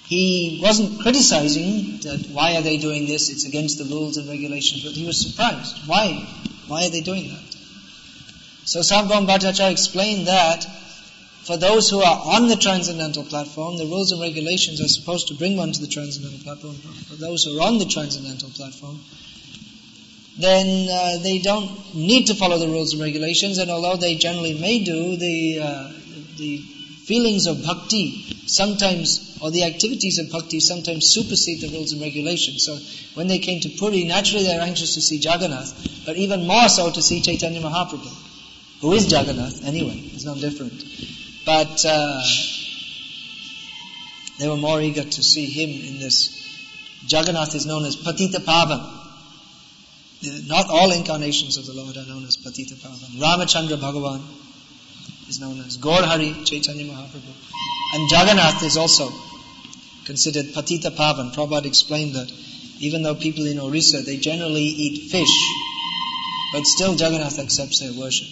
he 0.08 0.60
wasn't 0.62 1.02
criticizing 1.02 2.00
that 2.02 2.28
why 2.32 2.56
are 2.58 2.62
they 2.62 2.78
doing 2.78 3.06
this, 3.06 3.30
it's 3.30 3.46
against 3.46 3.78
the 3.78 3.86
rules 3.86 4.18
and 4.18 4.28
regulations, 4.28 4.84
but 4.84 4.94
he 4.94 5.06
was 5.06 5.20
surprised. 5.22 5.88
Why? 5.88 6.28
Why 6.68 6.86
are 6.88 6.90
they 6.90 7.02
doing 7.02 7.30
that? 7.30 7.56
So 8.66 8.80
Sarvabhaum 8.82 9.28
Bhattacharya 9.28 9.72
explained 9.72 10.28
that 10.28 10.66
for 11.44 11.58
those 11.58 11.90
who 11.90 12.02
are 12.02 12.20
on 12.24 12.48
the 12.48 12.56
transcendental 12.56 13.24
platform, 13.24 13.78
the 13.78 13.86
rules 13.86 14.12
and 14.12 14.22
regulations 14.22 14.80
are 14.80 14.88
supposed 14.88 15.28
to 15.30 15.34
bring 15.34 15.58
one 15.58 15.72
to 15.72 15.82
the 15.82 15.88
transcendental 15.88 16.40
platform. 16.40 16.76
For 16.76 17.16
those 17.16 17.44
who 17.44 17.60
are 17.60 17.68
on 17.68 17.80
the 17.80 17.86
transcendental 17.86 18.50
platform, 18.52 19.00
then 20.38 20.88
uh, 20.90 21.18
they 21.22 21.40
don't 21.40 21.94
need 21.94 22.28
to 22.28 22.36
follow 22.36 22.58
the 22.58 22.68
rules 22.68 22.94
and 22.94 23.02
regulations, 23.02 23.58
and 23.58 23.70
although 23.70 23.98
they 23.98 24.16
generally 24.16 24.54
may 24.60 24.84
do, 24.84 25.18
the 25.18 25.60
uh, 25.60 25.92
the 26.38 26.58
feelings 27.06 27.48
of 27.48 27.64
bhakti 27.64 28.24
sometimes, 28.48 29.38
or 29.42 29.52
the 29.52 29.64
activities 29.64 30.20
of 30.20 30.32
bhakti 30.32 30.60
sometimes 30.60 31.10
supersede 31.10 31.62
the 31.62 31.70
rules 31.70 31.92
and 31.92 32.02
regulations. 32.02 32.64
So 32.66 32.78
when 33.16 33.28
they 33.28 33.40
came 33.40 33.60
to 33.62 33.70
Puri, 33.70 34.04
naturally 34.04 34.44
they're 34.44 34.62
anxious 34.62 34.94
to 34.94 35.02
see 35.02 35.18
Jagannath, 35.18 36.06
but 36.06 36.16
even 36.16 36.48
more 36.48 36.70
so 36.70 36.92
to 36.92 37.02
see 37.02 37.22
Chaitanya 37.22 37.62
Mahaprabhu, 37.62 38.14
who 38.82 38.94
is 38.94 39.12
Jagannath 39.12 39.66
anyway. 39.66 40.00
It's 40.14 40.26
not 40.26 40.38
different. 40.38 40.84
But 41.46 41.84
uh, 41.86 42.22
they 44.40 44.48
were 44.48 44.58
more 44.58 44.82
eager 44.82 45.04
to 45.04 45.24
see 45.24 45.46
him 45.46 45.70
in 45.70 46.00
this. 46.00 46.38
Jagannath 47.08 47.56
is 47.56 47.66
known 47.66 47.86
as 47.86 47.96
Patita 47.96 48.40
Pavan. 48.40 48.98
Not 50.48 50.70
all 50.70 50.92
incarnations 50.92 51.58
of 51.58 51.66
the 51.66 51.74
Lord 51.74 51.98
are 51.98 52.06
known 52.06 52.26
as 52.26 52.38
Patita 52.38 52.76
Pavan. 52.76 53.20
Ramachandra 53.20 53.78
Bhagavan 53.78 54.22
is 55.30 55.40
known 55.40 55.60
as 55.60 55.78
Gaurhari 55.78 56.46
Chaitanya 56.46 56.86
Mahaprabhu. 56.86 57.34
And 57.94 58.10
Jagannath 58.10 58.64
is 58.64 58.78
also 58.78 59.10
considered 60.06 60.54
Patita 60.54 60.92
Pavan. 60.92 61.34
Prabhupada 61.34 61.66
explained 61.66 62.16
that 62.16 62.32
even 62.80 63.04
though 63.04 63.16
people 63.16 63.46
in 63.48 63.60
Orissa, 63.60 64.02
they 64.02 64.18
generally 64.18 64.64
eat 64.64 65.12
fish, 65.12 65.36
but 66.54 66.66
still 66.66 66.94
Jagannath 66.94 67.40
accepts 67.40 67.80
their 67.80 67.94
worship. 67.94 68.28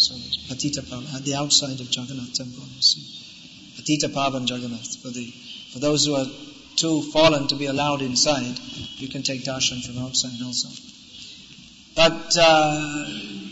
So 0.00 0.14
Patita 0.48 0.80
Pavan, 0.80 1.14
at 1.14 1.24
the 1.26 1.34
outside 1.34 1.78
of 1.78 1.94
Jagannath 1.94 2.32
temple, 2.32 2.64
you 2.74 2.80
see. 2.80 3.04
Patita 3.76 4.08
Pavan 4.08 4.48
Jagannath. 4.48 4.96
For, 4.96 5.10
the, 5.10 5.26
for 5.72 5.78
those 5.78 6.06
who 6.06 6.14
are 6.14 6.26
too 6.76 7.02
fallen 7.12 7.48
to 7.48 7.56
be 7.56 7.66
allowed 7.66 8.00
inside, 8.00 8.58
you 8.96 9.08
can 9.08 9.22
take 9.22 9.44
darshan 9.44 9.84
from 9.84 9.98
outside 9.98 10.40
also. 10.42 10.68
But 11.94 12.34
uh, 12.38 13.04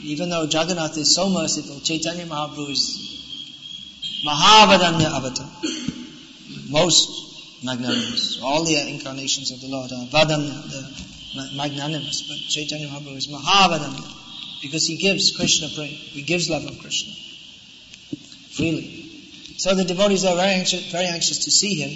even 0.04 0.30
though 0.30 0.44
Jagannath 0.44 0.96
is 0.96 1.14
so 1.14 1.28
merciful, 1.28 1.80
Chaitanya 1.80 2.24
Mahaprabhu 2.24 2.70
is 2.70 4.22
Mahavadanya 4.24 5.12
Avatar, 5.18 5.50
most 6.70 7.62
magnanimous. 7.62 8.40
All 8.42 8.64
the 8.64 8.88
incarnations 8.88 9.50
of 9.50 9.60
the 9.60 9.68
Lord 9.68 9.92
are 9.92 10.06
Vadanya, 10.06 10.62
the 10.70 11.54
magnanimous, 11.56 12.22
but 12.22 12.38
Chaitanya 12.48 12.88
Mahaprabhu 12.88 13.18
is 13.18 13.26
Mahavadanya 13.26 14.17
because 14.62 14.86
he 14.86 14.96
gives 14.96 15.36
Krishna 15.36 15.68
prema. 15.74 15.88
He 15.88 16.22
gives 16.22 16.48
love 16.50 16.64
of 16.64 16.78
Krishna 16.80 17.12
freely. 18.58 19.04
So 19.56 19.74
the 19.74 19.84
devotees 19.84 20.24
are 20.24 20.36
very 20.36 20.54
anxious, 20.54 20.90
very 20.90 21.06
anxious 21.06 21.44
to 21.44 21.50
see 21.50 21.74
him, 21.74 21.92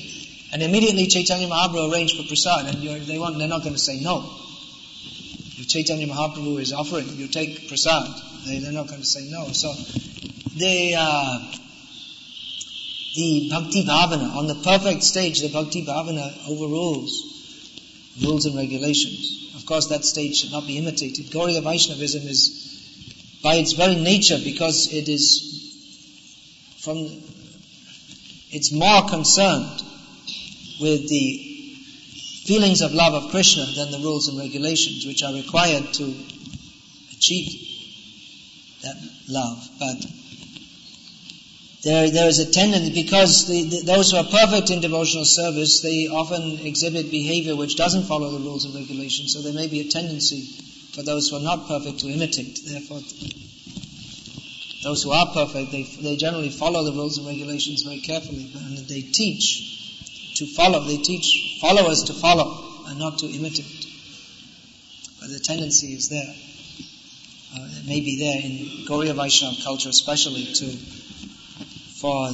and 0.52 0.62
immediately 0.62 1.06
Chaitanya 1.06 1.48
Mahaprabhu 1.48 1.92
arranged 1.92 2.16
for 2.16 2.26
prasad, 2.26 2.66
and 2.66 3.06
they 3.06 3.18
want, 3.18 3.38
they're 3.38 3.48
not 3.48 3.62
going 3.62 3.74
to 3.74 3.80
say 3.80 4.00
no. 4.00 4.18
If 5.58 5.68
Chaitanya 5.68 6.06
Mahaprabhu 6.06 6.60
is 6.60 6.72
offering, 6.72 7.08
you 7.16 7.28
take 7.28 7.68
prasad. 7.68 8.08
They, 8.46 8.58
they're 8.58 8.72
not 8.72 8.88
going 8.88 9.00
to 9.00 9.06
say 9.06 9.28
no. 9.30 9.48
So 9.52 9.72
they, 10.58 10.94
uh, 10.98 11.38
the 13.14 13.48
bhakti 13.50 13.84
bhavana 13.84 14.34
on 14.34 14.46
the 14.46 14.56
perfect 14.56 15.04
stage, 15.04 15.40
the 15.40 15.48
bhakti 15.48 15.84
bhavana 15.84 16.48
overrules 16.48 17.32
rules 18.20 18.46
and 18.46 18.56
regulations. 18.56 19.51
Of 19.62 19.66
course, 19.66 19.86
that 19.90 20.04
stage 20.04 20.38
should 20.38 20.50
not 20.50 20.66
be 20.66 20.76
imitated. 20.76 21.30
Gauriya 21.30 21.62
Vaishnavism 21.62 22.26
is, 22.26 23.38
by 23.44 23.54
its 23.54 23.74
very 23.74 23.94
nature, 23.94 24.38
because 24.42 24.88
it 24.92 25.08
is 25.08 26.80
from, 26.80 26.96
it's 28.50 28.72
more 28.72 29.06
concerned 29.06 29.80
with 30.80 31.08
the 31.08 31.68
feelings 32.44 32.80
of 32.80 32.92
love 32.92 33.14
of 33.14 33.30
Krishna 33.30 33.66
than 33.76 33.92
the 33.92 34.00
rules 34.00 34.26
and 34.26 34.36
regulations, 34.36 35.06
which 35.06 35.22
are 35.22 35.32
required 35.32 35.92
to 35.94 36.12
achieve 37.12 37.52
that 38.82 38.96
love. 39.28 39.70
But 39.78 40.04
there, 41.82 42.10
there 42.10 42.28
is 42.28 42.38
a 42.38 42.50
tendency, 42.50 42.92
because 43.02 43.48
the, 43.48 43.62
the, 43.64 43.82
those 43.82 44.10
who 44.10 44.16
are 44.16 44.24
perfect 44.24 44.70
in 44.70 44.80
devotional 44.80 45.24
service, 45.24 45.80
they 45.80 46.06
often 46.06 46.60
exhibit 46.64 47.10
behavior 47.10 47.56
which 47.56 47.76
doesn't 47.76 48.04
follow 48.04 48.30
the 48.30 48.38
rules 48.38 48.64
and 48.64 48.74
regulations, 48.74 49.32
so 49.32 49.42
there 49.42 49.52
may 49.52 49.66
be 49.66 49.80
a 49.80 49.88
tendency 49.88 50.42
for 50.94 51.02
those 51.02 51.28
who 51.28 51.36
are 51.36 51.42
not 51.42 51.66
perfect 51.66 52.00
to 52.00 52.08
imitate. 52.08 52.60
Therefore, 52.64 53.00
those 54.84 55.02
who 55.02 55.10
are 55.10 55.26
perfect, 55.32 55.72
they, 55.72 55.82
they 56.02 56.16
generally 56.16 56.50
follow 56.50 56.84
the 56.84 56.92
rules 56.92 57.18
and 57.18 57.26
regulations 57.26 57.82
very 57.82 58.00
carefully, 58.00 58.50
and 58.54 58.78
they 58.78 59.02
teach 59.02 60.34
to 60.36 60.46
follow. 60.46 60.84
They 60.84 60.98
teach 60.98 61.58
followers 61.60 62.04
to 62.04 62.14
follow 62.14 62.84
and 62.86 62.98
not 62.98 63.18
to 63.18 63.26
imitate. 63.26 63.86
But 65.20 65.30
the 65.30 65.38
tendency 65.38 65.94
is 65.94 66.08
there. 66.08 66.34
Uh, 67.54 67.68
it 67.78 67.86
may 67.86 68.00
be 68.00 68.18
there 68.18 68.40
in 68.42 68.86
Gauriya 68.86 69.14
Vaishnava 69.14 69.56
culture 69.62 69.88
especially 69.88 70.46
to 70.54 70.66
for 72.02 72.32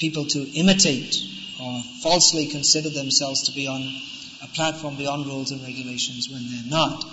people 0.00 0.26
to 0.26 0.40
imitate 0.58 1.16
or 1.62 1.80
falsely 2.02 2.48
consider 2.48 2.90
themselves 2.90 3.44
to 3.44 3.52
be 3.52 3.68
on 3.68 3.80
a 4.42 4.48
platform 4.48 4.96
beyond 4.96 5.26
rules 5.26 5.52
and 5.52 5.62
regulations 5.62 6.28
when 6.28 6.42
they're 6.50 6.70
not. 6.70 7.04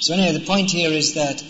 So 0.00 0.12
anyway, 0.12 0.32
the 0.32 0.44
point 0.44 0.70
here 0.70 0.90
is 0.90 1.14
that 1.14 1.42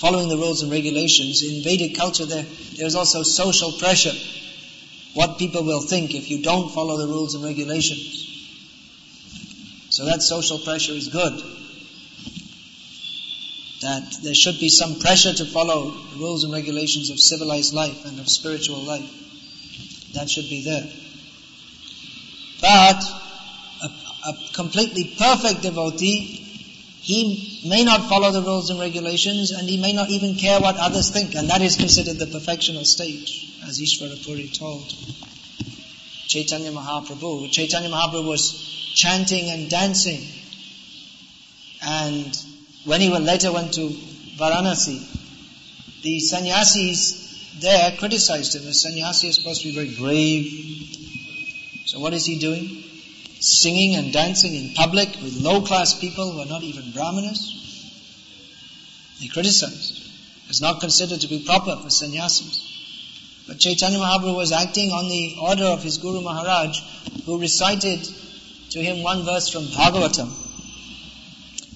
following 0.00 0.28
the 0.28 0.36
rules 0.36 0.62
and 0.62 0.72
regulations, 0.72 1.42
in 1.42 1.62
Vedic 1.62 1.94
culture 1.94 2.26
there, 2.26 2.44
there's 2.76 2.96
also 2.96 3.22
social 3.22 3.70
pressure. 3.70 4.14
What 5.14 5.38
people 5.38 5.62
will 5.62 5.82
think 5.82 6.12
if 6.12 6.28
you 6.28 6.42
don't 6.42 6.74
follow 6.74 6.96
the 6.96 7.06
rules 7.06 7.36
and 7.36 7.44
regulations. 7.44 8.18
So 9.90 10.06
that 10.06 10.22
social 10.22 10.58
pressure 10.58 10.92
is 10.92 11.06
good 11.06 11.61
that 13.82 14.18
there 14.22 14.34
should 14.34 14.58
be 14.58 14.68
some 14.68 14.98
pressure 15.00 15.32
to 15.32 15.44
follow 15.44 15.90
the 15.90 16.18
rules 16.18 16.44
and 16.44 16.52
regulations 16.52 17.10
of 17.10 17.18
civilized 17.18 17.74
life 17.74 18.04
and 18.06 18.18
of 18.18 18.28
spiritual 18.28 18.78
life. 18.82 19.08
That 20.14 20.30
should 20.30 20.48
be 20.48 20.64
there. 20.64 20.88
But 22.60 23.02
a, 23.82 24.30
a 24.30 24.38
completely 24.54 25.14
perfect 25.18 25.62
devotee, 25.62 26.38
he 27.00 27.60
may 27.66 27.82
not 27.82 28.08
follow 28.08 28.30
the 28.30 28.42
rules 28.42 28.70
and 28.70 28.78
regulations 28.78 29.50
and 29.50 29.68
he 29.68 29.76
may 29.76 29.92
not 29.92 30.10
even 30.10 30.36
care 30.36 30.60
what 30.60 30.76
others 30.76 31.10
think. 31.10 31.34
And 31.34 31.50
that 31.50 31.60
is 31.60 31.76
considered 31.76 32.18
the 32.18 32.26
perfectional 32.26 32.86
stage, 32.86 33.52
as 33.66 33.80
Ishvara 33.80 34.24
Puri 34.24 34.48
told 34.48 34.94
Chaitanya 36.28 36.70
Mahaprabhu. 36.70 37.50
Chaitanya 37.50 37.88
Mahaprabhu 37.88 38.28
was 38.28 38.52
chanting 38.94 39.50
and 39.50 39.68
dancing 39.68 40.22
and 41.82 42.51
when 42.84 43.00
he 43.00 43.10
later 43.10 43.52
went 43.52 43.74
to 43.74 43.88
Varanasi, 44.38 45.00
the 46.02 46.18
sannyasis 46.20 47.22
there 47.60 47.92
criticized 47.98 48.56
him. 48.56 48.64
The 48.64 48.74
sannyasi 48.74 49.28
is 49.28 49.36
supposed 49.36 49.62
to 49.62 49.68
be 49.68 49.74
very 49.74 49.94
brave. 49.94 51.86
So 51.86 52.00
what 52.00 52.12
is 52.14 52.26
he 52.26 52.38
doing? 52.38 52.84
Singing 53.40 53.96
and 53.96 54.12
dancing 54.12 54.54
in 54.54 54.74
public 54.74 55.10
with 55.22 55.40
low 55.40 55.60
class 55.62 55.98
people 55.98 56.32
who 56.32 56.40
are 56.40 56.46
not 56.46 56.62
even 56.62 56.90
brahmanas? 56.92 57.58
They 59.20 59.28
criticized. 59.28 60.10
It's 60.48 60.60
not 60.60 60.80
considered 60.80 61.20
to 61.20 61.28
be 61.28 61.44
proper 61.44 61.76
for 61.76 61.90
sannyasis. 61.90 62.68
But 63.46 63.58
Chaitanya 63.58 63.98
Mahaprabhu 63.98 64.36
was 64.36 64.52
acting 64.52 64.90
on 64.90 65.08
the 65.08 65.36
order 65.40 65.64
of 65.64 65.82
his 65.82 65.98
Guru 65.98 66.20
Maharaj, 66.20 66.80
who 67.26 67.40
recited 67.40 68.08
to 68.70 68.80
him 68.80 69.02
one 69.02 69.24
verse 69.24 69.48
from 69.48 69.64
Bhagavatam, 69.64 70.30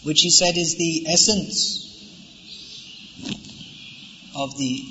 which 0.06 0.20
he 0.20 0.30
said 0.30 0.56
is 0.56 0.76
the 0.76 1.04
essence 1.08 1.82
of 4.36 4.56
the 4.56 4.84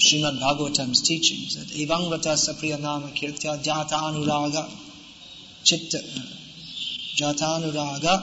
Srimad 0.00 0.40
Bhagavatam's 0.40 1.02
teachings. 1.02 1.56
That 1.56 1.68
Evang 1.76 2.08
Vata 2.10 2.32
Sapriya 2.44 2.80
Nama 2.80 3.08
Kirtya 3.08 3.62
Jata 3.62 3.98
Anuraga 4.08 4.70
Chitta 5.62 5.98
Jata 7.18 7.48
Anuraga 7.58 8.14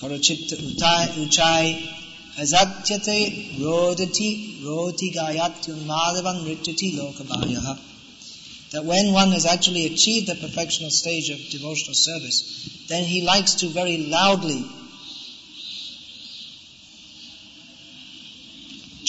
Karo 0.00 0.18
Chitta 0.18 0.56
Utai 0.56 1.06
Uchai 1.22 1.88
Azatyate 2.36 3.60
Rodati 3.60 4.66
Roti 4.66 5.12
Gayatyun 5.12 5.86
Madhavan 5.86 6.44
Rityati 6.44 6.98
Lokabhayaha 6.98 7.78
that 8.72 8.84
when 8.84 9.12
one 9.12 9.30
has 9.32 9.46
actually 9.46 9.86
achieved 9.86 10.28
the 10.28 10.34
perfectional 10.34 10.90
stage 10.90 11.28
of 11.30 11.38
devotional 11.50 11.94
service, 11.94 12.86
then 12.88 13.02
he 13.02 13.22
likes 13.22 13.56
to 13.56 13.68
very 13.68 13.96
loudly 13.96 14.64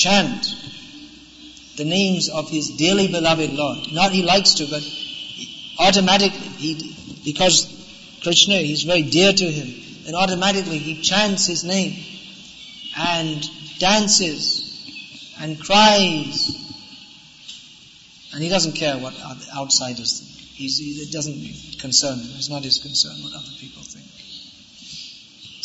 chant 0.04 0.56
the 1.78 1.86
names 1.86 2.30
of 2.30 2.50
his 2.50 2.70
dearly 2.78 3.08
beloved 3.08 3.52
Lord. 3.52 3.92
Not 3.92 4.12
he 4.12 4.24
likes 4.24 4.56
to, 4.56 4.68
but 4.70 4.84
automatically, 5.80 6.48
he, 6.64 6.96
because 7.24 7.58
Krishna, 8.24 8.56
he's 8.56 8.84
very 8.84 9.04
dear 9.04 9.32
to 9.32 9.52
him, 9.60 9.70
and 10.08 10.16
automatically 10.16 10.78
he 10.78 11.02
chants 11.02 11.48
his 11.48 11.64
name 11.64 11.94
and 12.98 13.50
dances 13.80 14.68
and 15.40 15.60
cries 15.60 16.62
and 18.34 18.42
he 18.42 18.50
doesn't 18.50 18.74
care 18.74 18.98
what 18.98 19.14
outsiders 19.56 20.20
think. 20.20 20.48
He's, 20.56 20.80
it 20.80 21.12
doesn't 21.12 21.80
concern 21.80 22.20
him. 22.20 22.30
It's 22.38 22.50
not 22.50 22.64
his 22.64 22.80
concern 22.80 23.24
what 23.24 23.34
other 23.34 23.52
people 23.60 23.84
think. 23.84 24.06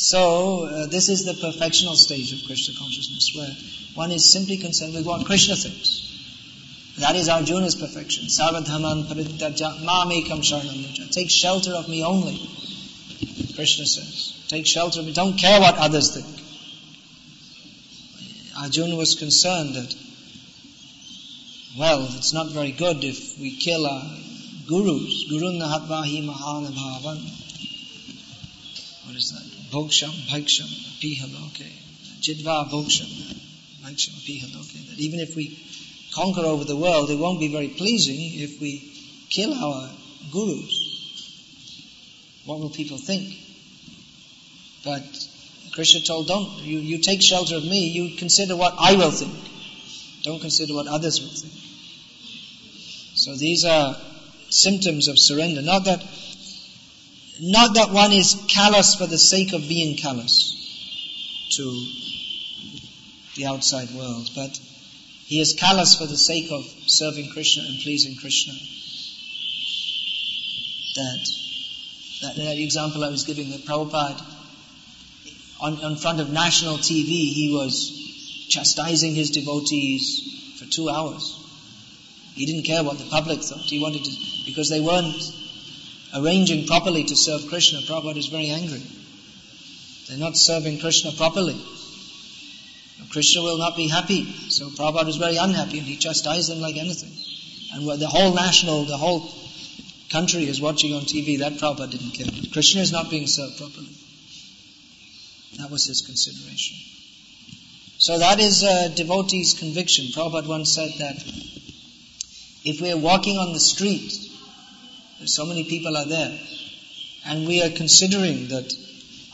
So, 0.07 0.67
uh, 0.67 0.87
this 0.87 1.09
is 1.09 1.25
the 1.25 1.33
perfectional 1.33 1.97
stage 1.97 2.33
of 2.33 2.47
Krishna 2.47 2.75
consciousness 2.79 3.33
where 3.35 3.51
one 3.97 4.13
is 4.13 4.31
simply 4.31 4.57
concerned 4.57 4.95
with 4.95 5.05
what 5.05 5.27
Krishna 5.27 5.57
thinks. 5.57 6.95
That 6.99 7.17
is 7.17 7.29
Arjuna's 7.29 7.75
perfection. 7.75 8.27
Sarvadhaman 8.27 9.07
parityaja 9.09 9.83
mamekam 9.83 10.45
sharanam 10.49 11.11
Take 11.11 11.29
shelter 11.29 11.73
of 11.73 11.89
me 11.89 12.05
only. 12.05 12.39
Krishna 13.57 13.85
says. 13.85 14.45
Take 14.47 14.65
shelter 14.65 15.01
of 15.01 15.07
me. 15.07 15.13
Don't 15.13 15.37
care 15.37 15.59
what 15.59 15.77
others 15.77 16.15
think. 16.15 16.27
Arjuna 18.63 18.95
was 18.95 19.17
concerned 19.17 19.75
that 19.75 19.93
well, 21.77 22.07
it's 22.13 22.33
not 22.33 22.53
very 22.53 22.71
good 22.71 23.03
if 23.03 23.41
we 23.41 23.57
kill 23.57 23.85
our 23.85 24.05
gurus. 24.69 25.27
Guru 25.29 25.51
nahatvahi 25.59 26.25
mahanabhavan. 26.25 27.19
What 29.05 29.17
is 29.17 29.33
that? 29.33 29.46
Bhoksham, 29.71 30.13
bhaksham, 30.29 30.69
pihaloke. 31.01 31.71
Jidva 32.21 32.71
bhoksham, 32.71 33.11
bhaksham, 33.83 34.15
pihaloke. 34.27 34.89
That 34.91 34.99
even 34.99 35.21
if 35.21 35.37
we 35.37 35.59
conquer 36.15 36.43
over 36.43 36.65
the 36.65 36.77
world, 36.77 37.11
it 37.11 37.19
won't 37.19 37.41
be 37.41 37.49
very 37.49 37.69
pleasing 37.69 38.17
if 38.19 38.61
we 38.61 38.83
kill 39.29 39.53
our 39.53 39.91
gurus. 40.33 40.87
What 42.45 42.61
will 42.61 42.71
people 42.71 42.99
think? 42.99 43.35
But 44.85 45.03
Krishna 45.73 46.01
told, 46.01 46.29
don't, 46.29 46.49
you, 46.61 46.79
you 46.79 46.99
take 46.99 47.21
shelter 47.21 47.57
of 47.57 47.65
me, 47.65 47.89
you 47.89 48.17
consider 48.17 48.57
what 48.57 48.75
I 48.79 48.95
will 48.95 49.11
think. 49.11 49.35
Don't 50.23 50.41
consider 50.41 50.75
what 50.75 50.87
others 50.87 51.21
will 51.21 51.29
think. 51.29 51.53
So 53.15 53.35
these 53.35 53.65
are 53.65 53.97
symptoms 54.49 55.09
of 55.09 55.19
surrender. 55.19 55.61
Not 55.61 55.85
that, 55.85 56.03
not 57.41 57.75
that 57.75 57.91
one 57.91 58.13
is 58.13 58.47
callous 58.49 58.95
for 58.95 59.07
the 59.07 59.19
sake 59.19 59.53
of 59.53 59.69
being 59.69 59.97
callous 59.97 60.53
to 61.57 61.87
the 63.37 63.47
outside 63.47 63.91
world, 63.91 64.29
but 64.35 64.59
he 65.27 65.41
is 65.41 65.55
callous 65.55 65.97
for 65.97 66.07
the 66.07 66.17
sake 66.17 66.51
of 66.51 66.65
serving 66.87 67.31
Krishna 67.33 67.65
and 67.65 67.79
pleasing 67.81 68.17
Krishna. 68.17 68.55
That, 70.95 71.29
that, 72.23 72.37
that 72.37 72.59
example 72.59 73.05
I 73.05 73.09
was 73.09 73.25
giving 73.25 73.51
that 73.51 73.67
Prabhupada, 73.67 74.25
on, 75.61 75.83
on 75.83 75.97
front 75.97 76.21
of 76.21 76.31
national 76.31 76.79
TV, 76.79 77.33
he 77.33 77.51
was 77.53 78.47
chastising 78.49 79.15
his 79.15 79.31
devotees 79.31 80.57
for 80.59 80.65
two 80.67 80.89
hours. 80.89 81.43
He 82.35 82.47
didn't 82.47 82.65
care 82.65 82.85
what 82.85 82.99
the 82.99 83.05
public 83.05 83.41
thought. 83.41 83.61
He 83.61 83.81
wanted 83.81 84.05
to, 84.05 84.13
because 84.45 84.69
they 84.69 84.81
weren't 84.81 85.15
arranging 86.17 86.67
properly 86.67 87.05
to 87.05 87.17
serve 87.17 87.49
Krishna. 87.49 87.81
Prabhupada 87.81 88.17
is 88.17 88.27
very 88.27 88.49
angry. 88.49 88.83
They're 90.09 90.19
not 90.19 90.37
serving 90.37 90.81
Krishna 90.81 91.13
properly. 91.13 91.61
Krishna 93.11 93.43
will 93.43 93.59
not 93.59 93.77
be 93.77 93.89
happy. 93.89 94.25
So 94.51 94.69
Prabhupada 94.71 95.09
is 95.09 95.17
very 95.17 95.37
unhappy 95.37 95.79
and 95.79 95.87
he 95.87 95.97
chastised 95.97 96.51
them 96.51 96.61
like 96.61 96.77
anything. 96.77 97.13
And 97.73 98.01
the 98.01 98.07
whole 98.07 98.35
national, 98.35 98.85
the 98.85 98.97
whole 98.97 99.31
country 100.11 100.45
is 100.45 100.61
watching 100.61 100.95
on 100.95 101.03
TV, 101.03 101.39
that 101.41 101.55
Prabhupada 101.55 101.91
didn't 101.91 102.13
care. 102.13 102.27
Krishna 102.53 102.81
is 102.81 102.93
not 102.93 103.11
being 103.11 103.27
served 103.27 103.59
properly. 103.59 103.95
That 105.59 105.71
was 105.71 105.87
his 105.87 106.03
consideration. 106.03 106.77
So 107.99 108.19
that 108.19 108.41
is 108.41 108.63
a 108.63 108.91
devotee's 108.95 109.55
conviction. 109.55 110.07
Prabhupada 110.07 110.47
once 110.47 110.73
said 110.75 110.91
that 110.99 111.17
if 112.65 112.81
we 112.81 112.93
are 112.93 112.99
walking 112.99 113.39
on 113.39 113.53
the 113.53 113.61
street, 113.61 114.26
so 115.25 115.47
many 115.47 115.65
people 115.65 115.97
are 115.97 116.07
there, 116.07 116.39
and 117.27 117.47
we 117.47 117.63
are 117.63 117.71
considering 117.71 118.49
that 118.49 118.73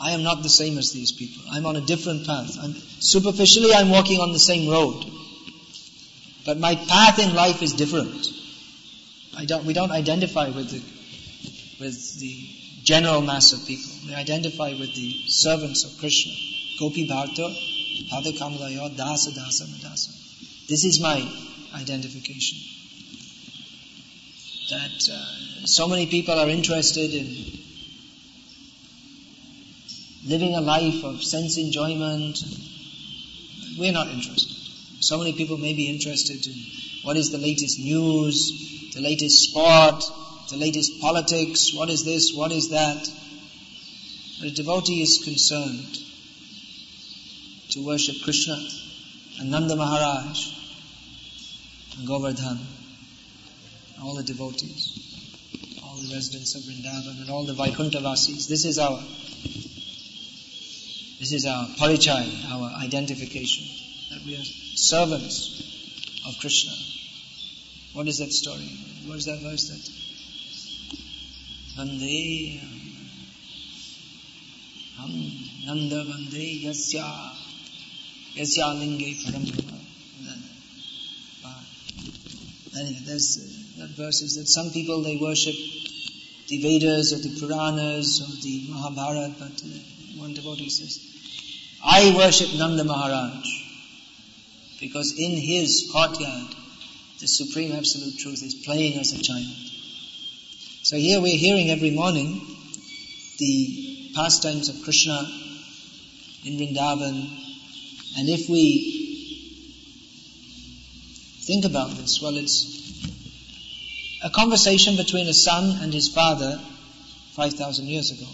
I 0.00 0.12
am 0.12 0.22
not 0.22 0.42
the 0.42 0.48
same 0.48 0.78
as 0.78 0.92
these 0.92 1.12
people. 1.12 1.42
I'm 1.50 1.66
on 1.66 1.76
a 1.76 1.80
different 1.80 2.26
path. 2.26 2.56
I'm, 2.60 2.74
superficially, 3.00 3.72
I'm 3.72 3.88
walking 3.88 4.20
on 4.20 4.32
the 4.32 4.38
same 4.38 4.68
road. 4.68 5.04
But 6.44 6.58
my 6.58 6.74
path 6.74 7.18
in 7.18 7.34
life 7.34 7.62
is 7.62 7.72
different. 7.72 8.28
Don't, 9.46 9.64
we 9.64 9.72
don't 9.72 9.90
identify 9.92 10.50
with 10.50 10.70
the, 10.70 10.82
with 11.80 12.18
the 12.18 12.48
general 12.82 13.22
mass 13.22 13.52
of 13.52 13.64
people. 13.66 13.92
We 14.06 14.14
identify 14.14 14.70
with 14.70 14.94
the 14.94 15.22
servants 15.26 15.84
of 15.84 15.98
Krishna. 15.98 16.32
Gopi 16.78 17.08
Bharta, 17.08 17.48
Pada 18.10 18.36
Kamalayo, 18.36 18.88
Dasa 18.96 19.30
Dasa 19.30 19.66
Madasa. 19.66 20.66
This 20.68 20.84
is 20.84 21.00
my 21.00 21.24
identification 21.74 22.58
that 24.70 25.08
uh, 25.10 25.66
so 25.66 25.88
many 25.88 26.06
people 26.06 26.38
are 26.38 26.48
interested 26.48 27.12
in 27.14 27.26
living 30.24 30.54
a 30.54 30.60
life 30.60 31.02
of 31.04 31.22
sense 31.22 31.58
enjoyment. 31.58 32.38
We're 33.78 33.92
not 33.92 34.08
interested. 34.08 34.56
So 35.00 35.18
many 35.18 35.32
people 35.32 35.56
may 35.58 35.74
be 35.74 35.88
interested 35.90 36.46
in 36.46 36.54
what 37.02 37.16
is 37.16 37.30
the 37.30 37.38
latest 37.38 37.78
news, 37.80 38.92
the 38.94 39.00
latest 39.00 39.50
sport, 39.50 40.04
the 40.50 40.56
latest 40.56 41.00
politics, 41.00 41.74
what 41.74 41.90
is 41.90 42.04
this, 42.04 42.32
what 42.34 42.52
is 42.52 42.70
that. 42.70 43.08
But 44.38 44.48
a 44.48 44.54
devotee 44.54 45.02
is 45.02 45.22
concerned 45.24 45.98
to 47.70 47.84
worship 47.84 48.16
Krishna 48.22 48.58
and 49.40 49.50
Nanda 49.50 49.74
Maharaj 49.74 50.52
and 51.98 52.06
Govardhan 52.06 52.60
all 54.02 54.14
the 54.16 54.22
devotees, 54.22 54.98
all 55.82 55.96
the 55.96 56.14
residents 56.14 56.54
of 56.56 56.62
Vrindavan 56.62 57.20
and 57.22 57.30
all 57.30 57.44
the 57.44 57.54
Vaikuntavasis. 57.54 58.48
This 58.48 58.64
is 58.64 58.78
our 58.78 58.98
this 61.20 61.32
is 61.32 61.46
our 61.46 61.66
parichai, 61.78 62.26
our 62.50 62.70
identification, 62.82 63.64
that 64.10 64.24
we 64.26 64.34
are 64.34 64.44
servants 64.74 65.62
of 66.26 66.34
Krishna. 66.40 66.72
What 67.92 68.08
is 68.08 68.18
that 68.18 68.32
story? 68.32 68.68
What 69.06 69.18
is 69.18 69.26
that 69.26 69.40
verse 69.40 69.68
that? 69.68 69.88
Vande 71.78 72.58
Ham 74.96 75.12
Nanda 75.66 76.04
Vande 76.04 76.64
Yasya 76.64 77.30
Yasya 78.34 78.78
Linge 78.80 79.24
Param 79.24 79.62
there's 83.12 83.61
that 83.82 83.96
verse 83.96 84.22
is 84.22 84.36
that 84.36 84.46
some 84.46 84.70
people 84.70 85.02
they 85.02 85.16
worship 85.16 85.54
the 86.46 86.58
Vedas 86.62 87.12
or 87.12 87.18
the 87.18 87.34
Puranas 87.40 88.20
or 88.22 88.30
the 88.42 88.66
Mahabharata, 88.70 89.34
but 89.40 89.60
uh, 89.64 90.20
one 90.20 90.34
devotee 90.34 90.70
says, 90.70 91.00
I 91.84 92.14
worship 92.16 92.54
Nanda 92.54 92.84
Maharaj 92.84 93.44
because 94.78 95.18
in 95.18 95.32
his 95.32 95.90
courtyard 95.92 96.54
the 97.18 97.26
Supreme 97.26 97.72
Absolute 97.72 98.18
Truth 98.18 98.44
is 98.44 98.54
playing 98.54 98.98
as 98.98 99.12
a 99.14 99.20
child. 99.20 99.56
So 100.82 100.96
here 100.96 101.20
we're 101.20 101.36
hearing 101.36 101.70
every 101.70 101.90
morning 101.90 102.40
the 103.38 104.12
pastimes 104.14 104.68
of 104.68 104.80
Krishna 104.84 105.28
in 106.44 106.56
Vrindavan, 106.56 107.16
and 108.16 108.28
if 108.28 108.48
we 108.48 109.02
think 111.42 111.64
about 111.64 111.90
this. 111.96 112.20
Well, 112.22 112.36
it's 112.36 113.01
a 114.22 114.30
conversation 114.30 114.96
between 114.96 115.26
a 115.26 115.34
son 115.34 115.78
and 115.82 115.92
his 115.92 116.08
father 116.08 116.60
5,000 117.34 117.86
years 117.86 118.10
ago. 118.10 118.30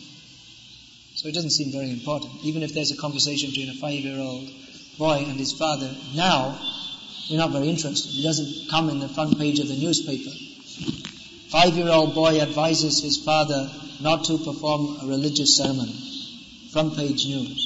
So 1.15 1.29
it 1.29 1.35
doesn't 1.35 1.51
seem 1.51 1.73
very 1.73 1.91
important. 1.91 2.33
Even 2.45 2.63
if 2.63 2.75
there's 2.75 2.91
a 2.91 2.97
conversation 2.97 3.51
between 3.51 3.71
a 3.71 3.75
five-year-old 3.75 4.51
boy 4.99 5.25
and 5.27 5.39
his 5.39 5.53
father 5.53 5.91
now, 6.15 6.59
we're 7.31 7.39
not 7.39 7.51
very 7.51 7.69
interested. 7.69 8.19
It 8.19 8.23
doesn't 8.23 8.71
come 8.71 8.89
in 8.89 9.01
the 9.01 9.09
front 9.09 9.39
page 9.39 9.59
of 9.61 9.69
the 9.69 9.77
newspaper. 9.77 10.31
Five-year-old 11.51 12.15
boy 12.15 12.41
advises 12.41 13.03
his 13.03 13.17
father 13.25 13.71
not 14.01 14.25
to 14.27 14.39
perform 14.39 14.99
a 15.03 15.07
religious 15.07 15.57
ceremony. 15.57 15.97
Front 16.71 16.97
page 16.97 17.27
news. 17.27 17.65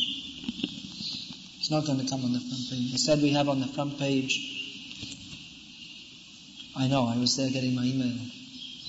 It's 1.59 1.71
not 1.71 1.85
going 1.87 1.99
to 2.01 2.09
come 2.09 2.25
on 2.25 2.33
the 2.33 2.41
front 2.41 2.71
page. 2.71 2.93
Instead, 2.93 3.21
we 3.21 3.31
have 3.31 3.49
on 3.49 3.61
the 3.61 3.67
front 3.67 3.99
page. 3.99 4.62
I 6.77 6.89
know. 6.89 7.07
I 7.07 7.19
was 7.19 7.37
there 7.37 7.51
getting 7.51 7.75
my 7.75 7.85
email. 7.85 8.17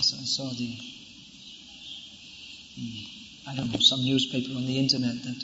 So 0.02 0.18
I 0.18 0.24
saw 0.24 0.50
the. 0.50 0.78
I 3.48 3.56
don't 3.56 3.72
know 3.72 3.80
some 3.80 4.04
newspaper 4.04 4.56
on 4.56 4.66
the 4.66 4.80
internet 4.80 5.22
that 5.24 5.44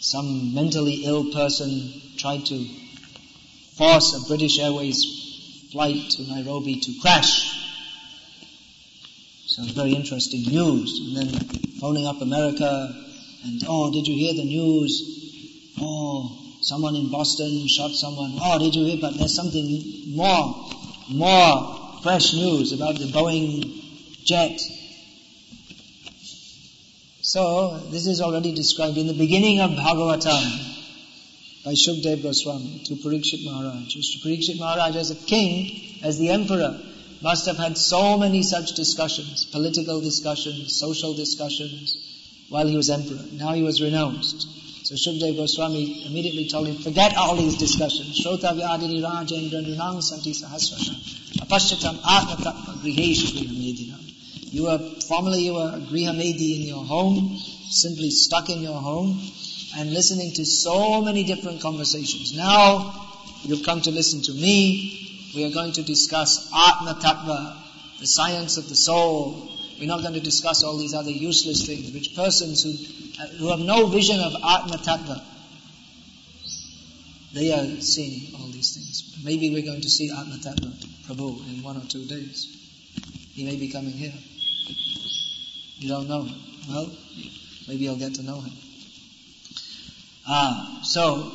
some 0.00 0.54
mentally 0.54 1.04
ill 1.04 1.32
person 1.32 1.90
tried 2.16 2.44
to 2.46 2.66
force 3.76 4.14
a 4.14 4.28
British 4.28 4.58
Airways 4.58 5.68
flight 5.72 6.10
to 6.10 6.22
Nairobi 6.22 6.80
to 6.80 6.92
crash. 7.00 7.54
So 9.46 9.62
very 9.64 9.94
interesting 9.94 10.42
news. 10.42 11.00
And 11.00 11.16
then 11.16 11.40
phoning 11.80 12.06
up 12.06 12.20
America 12.20 12.94
and, 13.44 13.62
oh, 13.68 13.90
did 13.92 14.06
you 14.06 14.14
hear 14.14 14.34
the 14.34 14.44
news? 14.44 15.74
Oh, 15.80 16.36
someone 16.60 16.96
in 16.96 17.10
Boston 17.10 17.66
shot 17.68 17.92
someone. 17.92 18.32
Oh, 18.40 18.58
did 18.58 18.74
you 18.74 18.84
hear? 18.84 18.98
But 19.00 19.16
there's 19.16 19.34
something 19.34 20.14
more, 20.14 20.70
more 21.10 22.00
fresh 22.02 22.34
news 22.34 22.72
about 22.72 22.98
the 22.98 23.06
Boeing 23.06 24.24
jet. 24.24 24.60
So, 27.22 27.78
this 27.90 28.06
is 28.06 28.20
already 28.20 28.54
described 28.54 28.96
in 28.96 29.06
the 29.06 29.12
beginning 29.12 29.60
of 29.60 29.70
Bhagavatam 29.72 30.68
by 31.64 31.72
Shukdev 31.72 32.22
Goswami 32.22 32.82
to 32.86 32.94
Parikshit 32.94 33.44
Maharaj. 33.44 33.94
Parikshit 34.24 34.58
Maharaj 34.58 34.96
as 34.96 35.10
a 35.10 35.16
king, 35.26 36.00
as 36.02 36.18
the 36.18 36.30
emperor, 36.30 36.74
must 37.20 37.46
have 37.46 37.56
had 37.56 37.76
so 37.76 38.16
many 38.16 38.42
such 38.42 38.74
discussions, 38.74 39.44
political 39.46 40.00
discussions, 40.00 40.78
social 40.78 41.14
discussions, 41.14 41.96
while 42.48 42.66
he 42.66 42.76
was 42.76 42.88
emperor. 42.88 43.24
Now 43.32 43.52
he 43.52 43.62
was 43.62 43.82
renounced. 43.82 44.46
So 44.88 44.94
Shukdev 44.94 45.36
Goswami 45.36 46.06
immediately 46.06 46.48
told 46.48 46.66
him, 46.66 46.76
forget 46.76 47.14
all 47.14 47.36
these 47.36 47.58
discussions. 47.58 48.24
Shrotavyadini 48.24 49.02
Rajendra 49.04 49.60
Nunang 49.60 50.02
Santi 50.02 50.32
Sahasrasha. 50.32 50.94
Apashyatam 51.44 52.00
Atmatattva 52.00 52.80
Griheshu 52.80 53.36
Griham 53.36 54.50
You 54.50 54.62
were, 54.62 54.78
formerly 55.06 55.40
you 55.40 55.52
were 55.52 55.74
a 55.74 55.78
Grihamedi 55.78 56.62
in 56.62 56.68
your 56.68 56.82
home, 56.82 57.36
simply 57.68 58.08
stuck 58.08 58.48
in 58.48 58.62
your 58.62 58.80
home, 58.80 59.20
and 59.76 59.92
listening 59.92 60.32
to 60.32 60.46
so 60.46 61.02
many 61.02 61.22
different 61.24 61.60
conversations. 61.60 62.34
Now, 62.34 63.10
you've 63.42 63.66
come 63.66 63.82
to 63.82 63.90
listen 63.90 64.22
to 64.22 64.32
me, 64.32 65.34
we 65.34 65.44
are 65.44 65.52
going 65.52 65.72
to 65.72 65.82
discuss 65.82 66.50
Atma 66.50 66.94
Tattva, 66.94 68.00
the 68.00 68.06
science 68.06 68.56
of 68.56 68.70
the 68.70 68.74
soul. 68.74 69.50
We're 69.78 69.86
not 69.86 70.00
going 70.02 70.14
to 70.14 70.20
discuss 70.20 70.64
all 70.64 70.76
these 70.76 70.94
other 70.94 71.10
useless 71.10 71.66
things, 71.66 71.92
which 71.92 72.16
persons 72.16 72.62
who, 72.62 72.72
who 73.38 73.50
have 73.50 73.60
no 73.60 73.86
vision 73.86 74.18
of 74.20 74.34
Atma 74.34 74.76
Tattva, 74.78 75.22
they 77.32 77.52
are 77.52 77.80
seeing 77.80 78.34
all 78.34 78.48
these 78.48 78.74
things. 78.74 79.22
Maybe 79.24 79.50
we're 79.50 79.62
going 79.62 79.82
to 79.82 79.88
see 79.88 80.10
Atma 80.10 80.36
Tattva 80.36 80.72
Prabhu 81.06 81.48
in 81.48 81.62
one 81.62 81.76
or 81.76 81.84
two 81.84 82.04
days. 82.06 82.54
He 83.34 83.44
may 83.44 83.56
be 83.56 83.68
coming 83.68 83.92
here. 83.92 84.12
You 85.76 85.88
don't 85.88 86.08
know 86.08 86.22
him. 86.22 86.34
Well, 86.68 86.90
maybe 87.68 87.84
you'll 87.84 87.96
get 87.96 88.14
to 88.14 88.22
know 88.22 88.40
him. 88.40 88.52
Ah, 90.26 90.80
so 90.82 91.30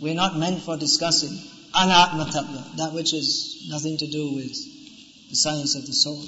we're 0.00 0.14
not 0.14 0.36
meant 0.36 0.62
for 0.62 0.76
discussing 0.76 1.36
anatma 1.74 2.26
tattva, 2.26 2.76
that 2.76 2.92
which 2.92 3.12
is 3.12 3.66
nothing 3.68 3.98
to 3.98 4.06
do 4.06 4.34
with 4.34 4.77
the 5.28 5.36
science 5.36 5.74
of 5.74 5.86
the 5.86 5.92
soul. 5.92 6.22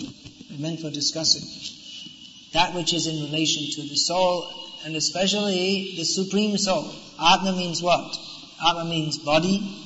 Meant 0.58 0.80
for 0.80 0.90
discussing 0.90 1.42
that 2.52 2.74
which 2.74 2.92
is 2.92 3.06
in 3.06 3.22
relation 3.22 3.62
to 3.72 3.88
the 3.88 3.96
soul 3.96 4.52
and 4.84 4.96
especially 4.96 5.94
the 5.96 6.04
supreme 6.04 6.58
soul. 6.58 6.92
Atma 7.20 7.52
means 7.52 7.82
what? 7.82 8.16
Atma 8.66 8.84
means 8.84 9.18
body. 9.18 9.76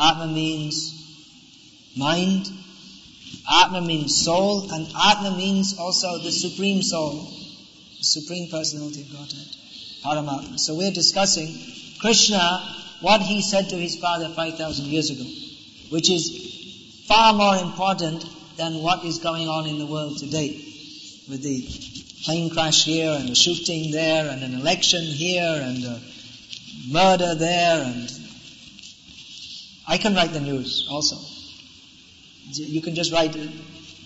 Atma 0.00 0.26
means 0.28 0.92
mind. 1.96 2.48
Atma 3.50 3.80
means 3.80 4.24
soul, 4.24 4.70
and 4.70 4.86
Atma 4.96 5.36
means 5.36 5.78
also 5.78 6.18
the 6.18 6.30
supreme 6.30 6.82
soul, 6.82 7.12
the 7.98 8.04
supreme 8.04 8.48
personality 8.50 9.02
of 9.02 9.12
Godhead, 9.12 9.48
Paramatma. 10.04 10.58
So 10.58 10.76
we're 10.76 10.92
discussing 10.92 11.52
Krishna 12.00 12.60
what 13.00 13.20
he 13.20 13.42
said 13.42 13.68
to 13.70 13.76
his 13.76 13.96
father 13.96 14.28
5,000 14.28 14.86
years 14.86 15.10
ago, 15.10 15.24
which 15.90 16.10
is 16.10 16.51
far 17.06 17.32
more 17.32 17.56
important 17.56 18.24
than 18.56 18.82
what 18.82 19.04
is 19.04 19.18
going 19.18 19.48
on 19.48 19.66
in 19.66 19.78
the 19.78 19.86
world 19.86 20.18
today 20.18 20.50
with 21.28 21.42
the 21.42 21.66
plane 22.24 22.50
crash 22.50 22.84
here 22.84 23.10
and 23.10 23.30
a 23.30 23.34
shooting 23.34 23.90
there 23.90 24.28
and 24.28 24.42
an 24.42 24.54
election 24.54 25.02
here 25.02 25.60
and 25.62 25.84
a 25.84 26.00
murder 26.88 27.34
there 27.34 27.82
and 27.82 28.10
I 29.86 29.98
can 29.98 30.14
write 30.14 30.32
the 30.32 30.40
news 30.40 30.86
also. 30.90 31.16
You 32.50 32.80
can 32.80 32.94
just 32.94 33.12
write 33.12 33.34
it. 33.34 33.50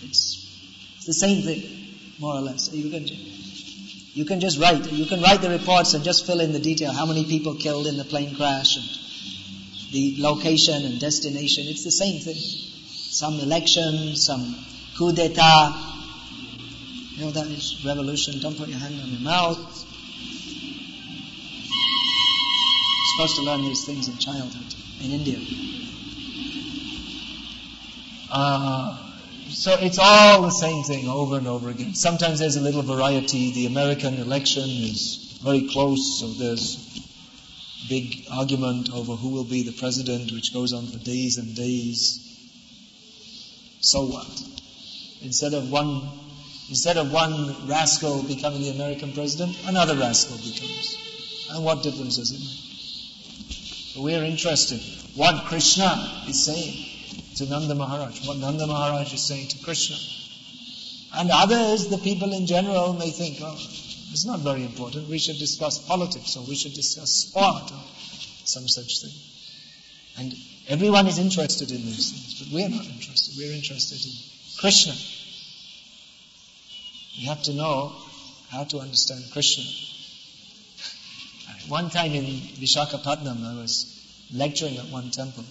It's, 0.02 0.96
it's 0.96 1.06
the 1.06 1.12
same 1.12 1.42
thing, 1.42 1.62
more 2.18 2.34
or 2.34 2.40
less. 2.40 2.72
You 2.72 2.90
can 2.90 3.06
you 3.06 4.24
can 4.24 4.40
just 4.40 4.58
write. 4.58 4.90
You 4.90 5.04
can 5.04 5.20
write 5.20 5.42
the 5.42 5.50
reports 5.50 5.92
and 5.92 6.02
just 6.02 6.24
fill 6.24 6.40
in 6.40 6.52
the 6.52 6.58
detail. 6.58 6.92
How 6.92 7.04
many 7.04 7.26
people 7.26 7.54
killed 7.54 7.86
in 7.86 7.98
the 7.98 8.04
plane 8.04 8.34
crash 8.34 8.76
and 8.76 8.86
the 9.92 10.16
location 10.18 10.84
and 10.84 11.00
destination. 11.00 11.64
It's 11.66 11.84
the 11.84 11.90
same 11.90 12.20
thing. 12.20 12.36
Some 13.16 13.40
election, 13.40 14.14
some 14.14 14.54
coup 14.98 15.10
d'etat. 15.10 15.72
You 17.12 17.24
know 17.24 17.30
that 17.30 17.46
is 17.46 17.82
revolution. 17.82 18.40
Don't 18.40 18.58
put 18.58 18.68
your 18.68 18.76
hand 18.78 19.00
on 19.00 19.08
your 19.08 19.20
mouth. 19.20 19.56
You're 22.92 23.16
supposed 23.16 23.36
to 23.36 23.42
learn 23.42 23.62
these 23.62 23.86
things 23.86 24.08
in 24.08 24.18
childhood 24.18 24.74
in 25.02 25.12
India. 25.12 25.38
Uh, 28.30 28.98
so 29.48 29.78
it's 29.80 29.98
all 29.98 30.42
the 30.42 30.50
same 30.50 30.82
thing 30.84 31.08
over 31.08 31.38
and 31.38 31.48
over 31.48 31.70
again. 31.70 31.94
Sometimes 31.94 32.38
there's 32.38 32.56
a 32.56 32.60
little 32.60 32.82
variety. 32.82 33.50
The 33.52 33.64
American 33.64 34.18
election 34.18 34.64
is 34.68 35.40
very 35.42 35.66
close, 35.66 36.20
so 36.20 36.26
there's 36.34 36.76
big 37.88 38.26
argument 38.30 38.90
over 38.92 39.16
who 39.16 39.30
will 39.30 39.44
be 39.44 39.62
the 39.62 39.72
president, 39.72 40.32
which 40.32 40.52
goes 40.52 40.74
on 40.74 40.86
for 40.86 40.98
days 40.98 41.38
and 41.38 41.56
days. 41.56 42.25
So 43.80 44.06
what? 44.06 44.42
Instead 45.22 45.54
of 45.54 45.70
one, 45.70 46.08
instead 46.68 46.96
of 46.96 47.12
one 47.12 47.68
rascal 47.68 48.22
becoming 48.22 48.62
the 48.62 48.70
American 48.70 49.12
president, 49.12 49.56
another 49.66 49.96
rascal 49.96 50.36
becomes. 50.36 50.96
And 51.50 51.64
what 51.64 51.82
difference 51.82 52.16
does 52.16 52.32
it 52.32 52.40
make? 52.40 52.66
we're 53.98 54.24
interested. 54.24 54.80
What 55.14 55.46
Krishna 55.46 56.24
is 56.28 56.44
saying 56.44 56.84
to 57.36 57.46
Nanda 57.46 57.74
Maharaj, 57.74 58.26
what 58.26 58.36
Nanda 58.38 58.66
Maharaj 58.66 59.12
is 59.12 59.22
saying 59.22 59.48
to 59.48 59.64
Krishna. 59.64 59.96
And 61.14 61.30
others, 61.32 61.88
the 61.88 61.98
people 61.98 62.32
in 62.32 62.46
general, 62.46 62.92
may 62.92 63.10
think, 63.10 63.38
oh, 63.40 63.56
it's 64.12 64.26
not 64.26 64.40
very 64.40 64.64
important. 64.64 65.08
We 65.08 65.18
should 65.18 65.38
discuss 65.38 65.78
politics 65.78 66.36
or 66.36 66.44
we 66.44 66.56
should 66.56 66.74
discuss 66.74 67.10
sport 67.10 67.70
or 67.72 67.80
some 68.44 68.68
such 68.68 69.00
thing. 69.00 69.12
And 70.18 70.34
everyone 70.68 71.06
is 71.06 71.18
interested 71.18 71.70
in 71.70 71.78
these 71.78 72.12
things, 72.12 72.40
but 72.40 72.54
we're 72.54 72.68
not 72.68 72.84
interested. 72.84 73.25
We're 73.36 73.52
interested 73.52 74.02
in 74.02 74.12
Krishna. 74.58 74.94
We 77.18 77.24
have 77.26 77.42
to 77.42 77.52
know 77.52 77.92
how 78.50 78.64
to 78.64 78.78
understand 78.78 79.24
Krishna. 79.30 79.64
One 81.68 81.90
time 81.90 82.12
in 82.12 82.24
Vishakhapatnam, 82.24 83.44
I 83.44 83.60
was 83.60 83.92
lecturing 84.32 84.78
at 84.78 84.86
one 84.86 85.10
temple. 85.10 85.44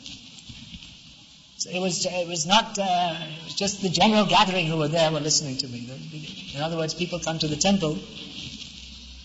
So 1.58 1.70
it 1.70 1.80
was, 1.80 2.06
it 2.06 2.28
was 2.28 2.46
not, 2.46 2.78
uh, 2.78 3.16
it 3.20 3.44
was 3.46 3.56
just 3.56 3.82
the 3.82 3.90
general 3.90 4.26
gathering 4.26 4.68
who 4.68 4.78
were 4.78 4.88
there 4.88 5.12
were 5.12 5.20
listening 5.20 5.58
to 5.58 5.68
me. 5.68 5.90
In 6.56 6.62
other 6.62 6.78
words, 6.78 6.94
people 6.94 7.20
come 7.20 7.40
to 7.40 7.48
the 7.48 7.56
temple 7.56 7.98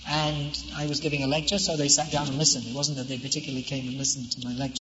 and 0.09 0.59
I 0.77 0.87
was 0.87 1.01
giving 1.01 1.23
a 1.23 1.27
lecture, 1.27 1.59
so 1.59 1.77
they 1.77 1.89
sat 1.89 2.11
down 2.11 2.27
and 2.27 2.37
listened. 2.37 2.67
It 2.67 2.75
wasn't 2.75 2.99
that 2.99 3.09
they 3.09 3.19
particularly 3.19 3.63
came 3.63 3.89
and 3.89 3.97
listened 3.97 4.33
to 4.33 4.47
my 4.47 4.53
lecture. 4.55 4.69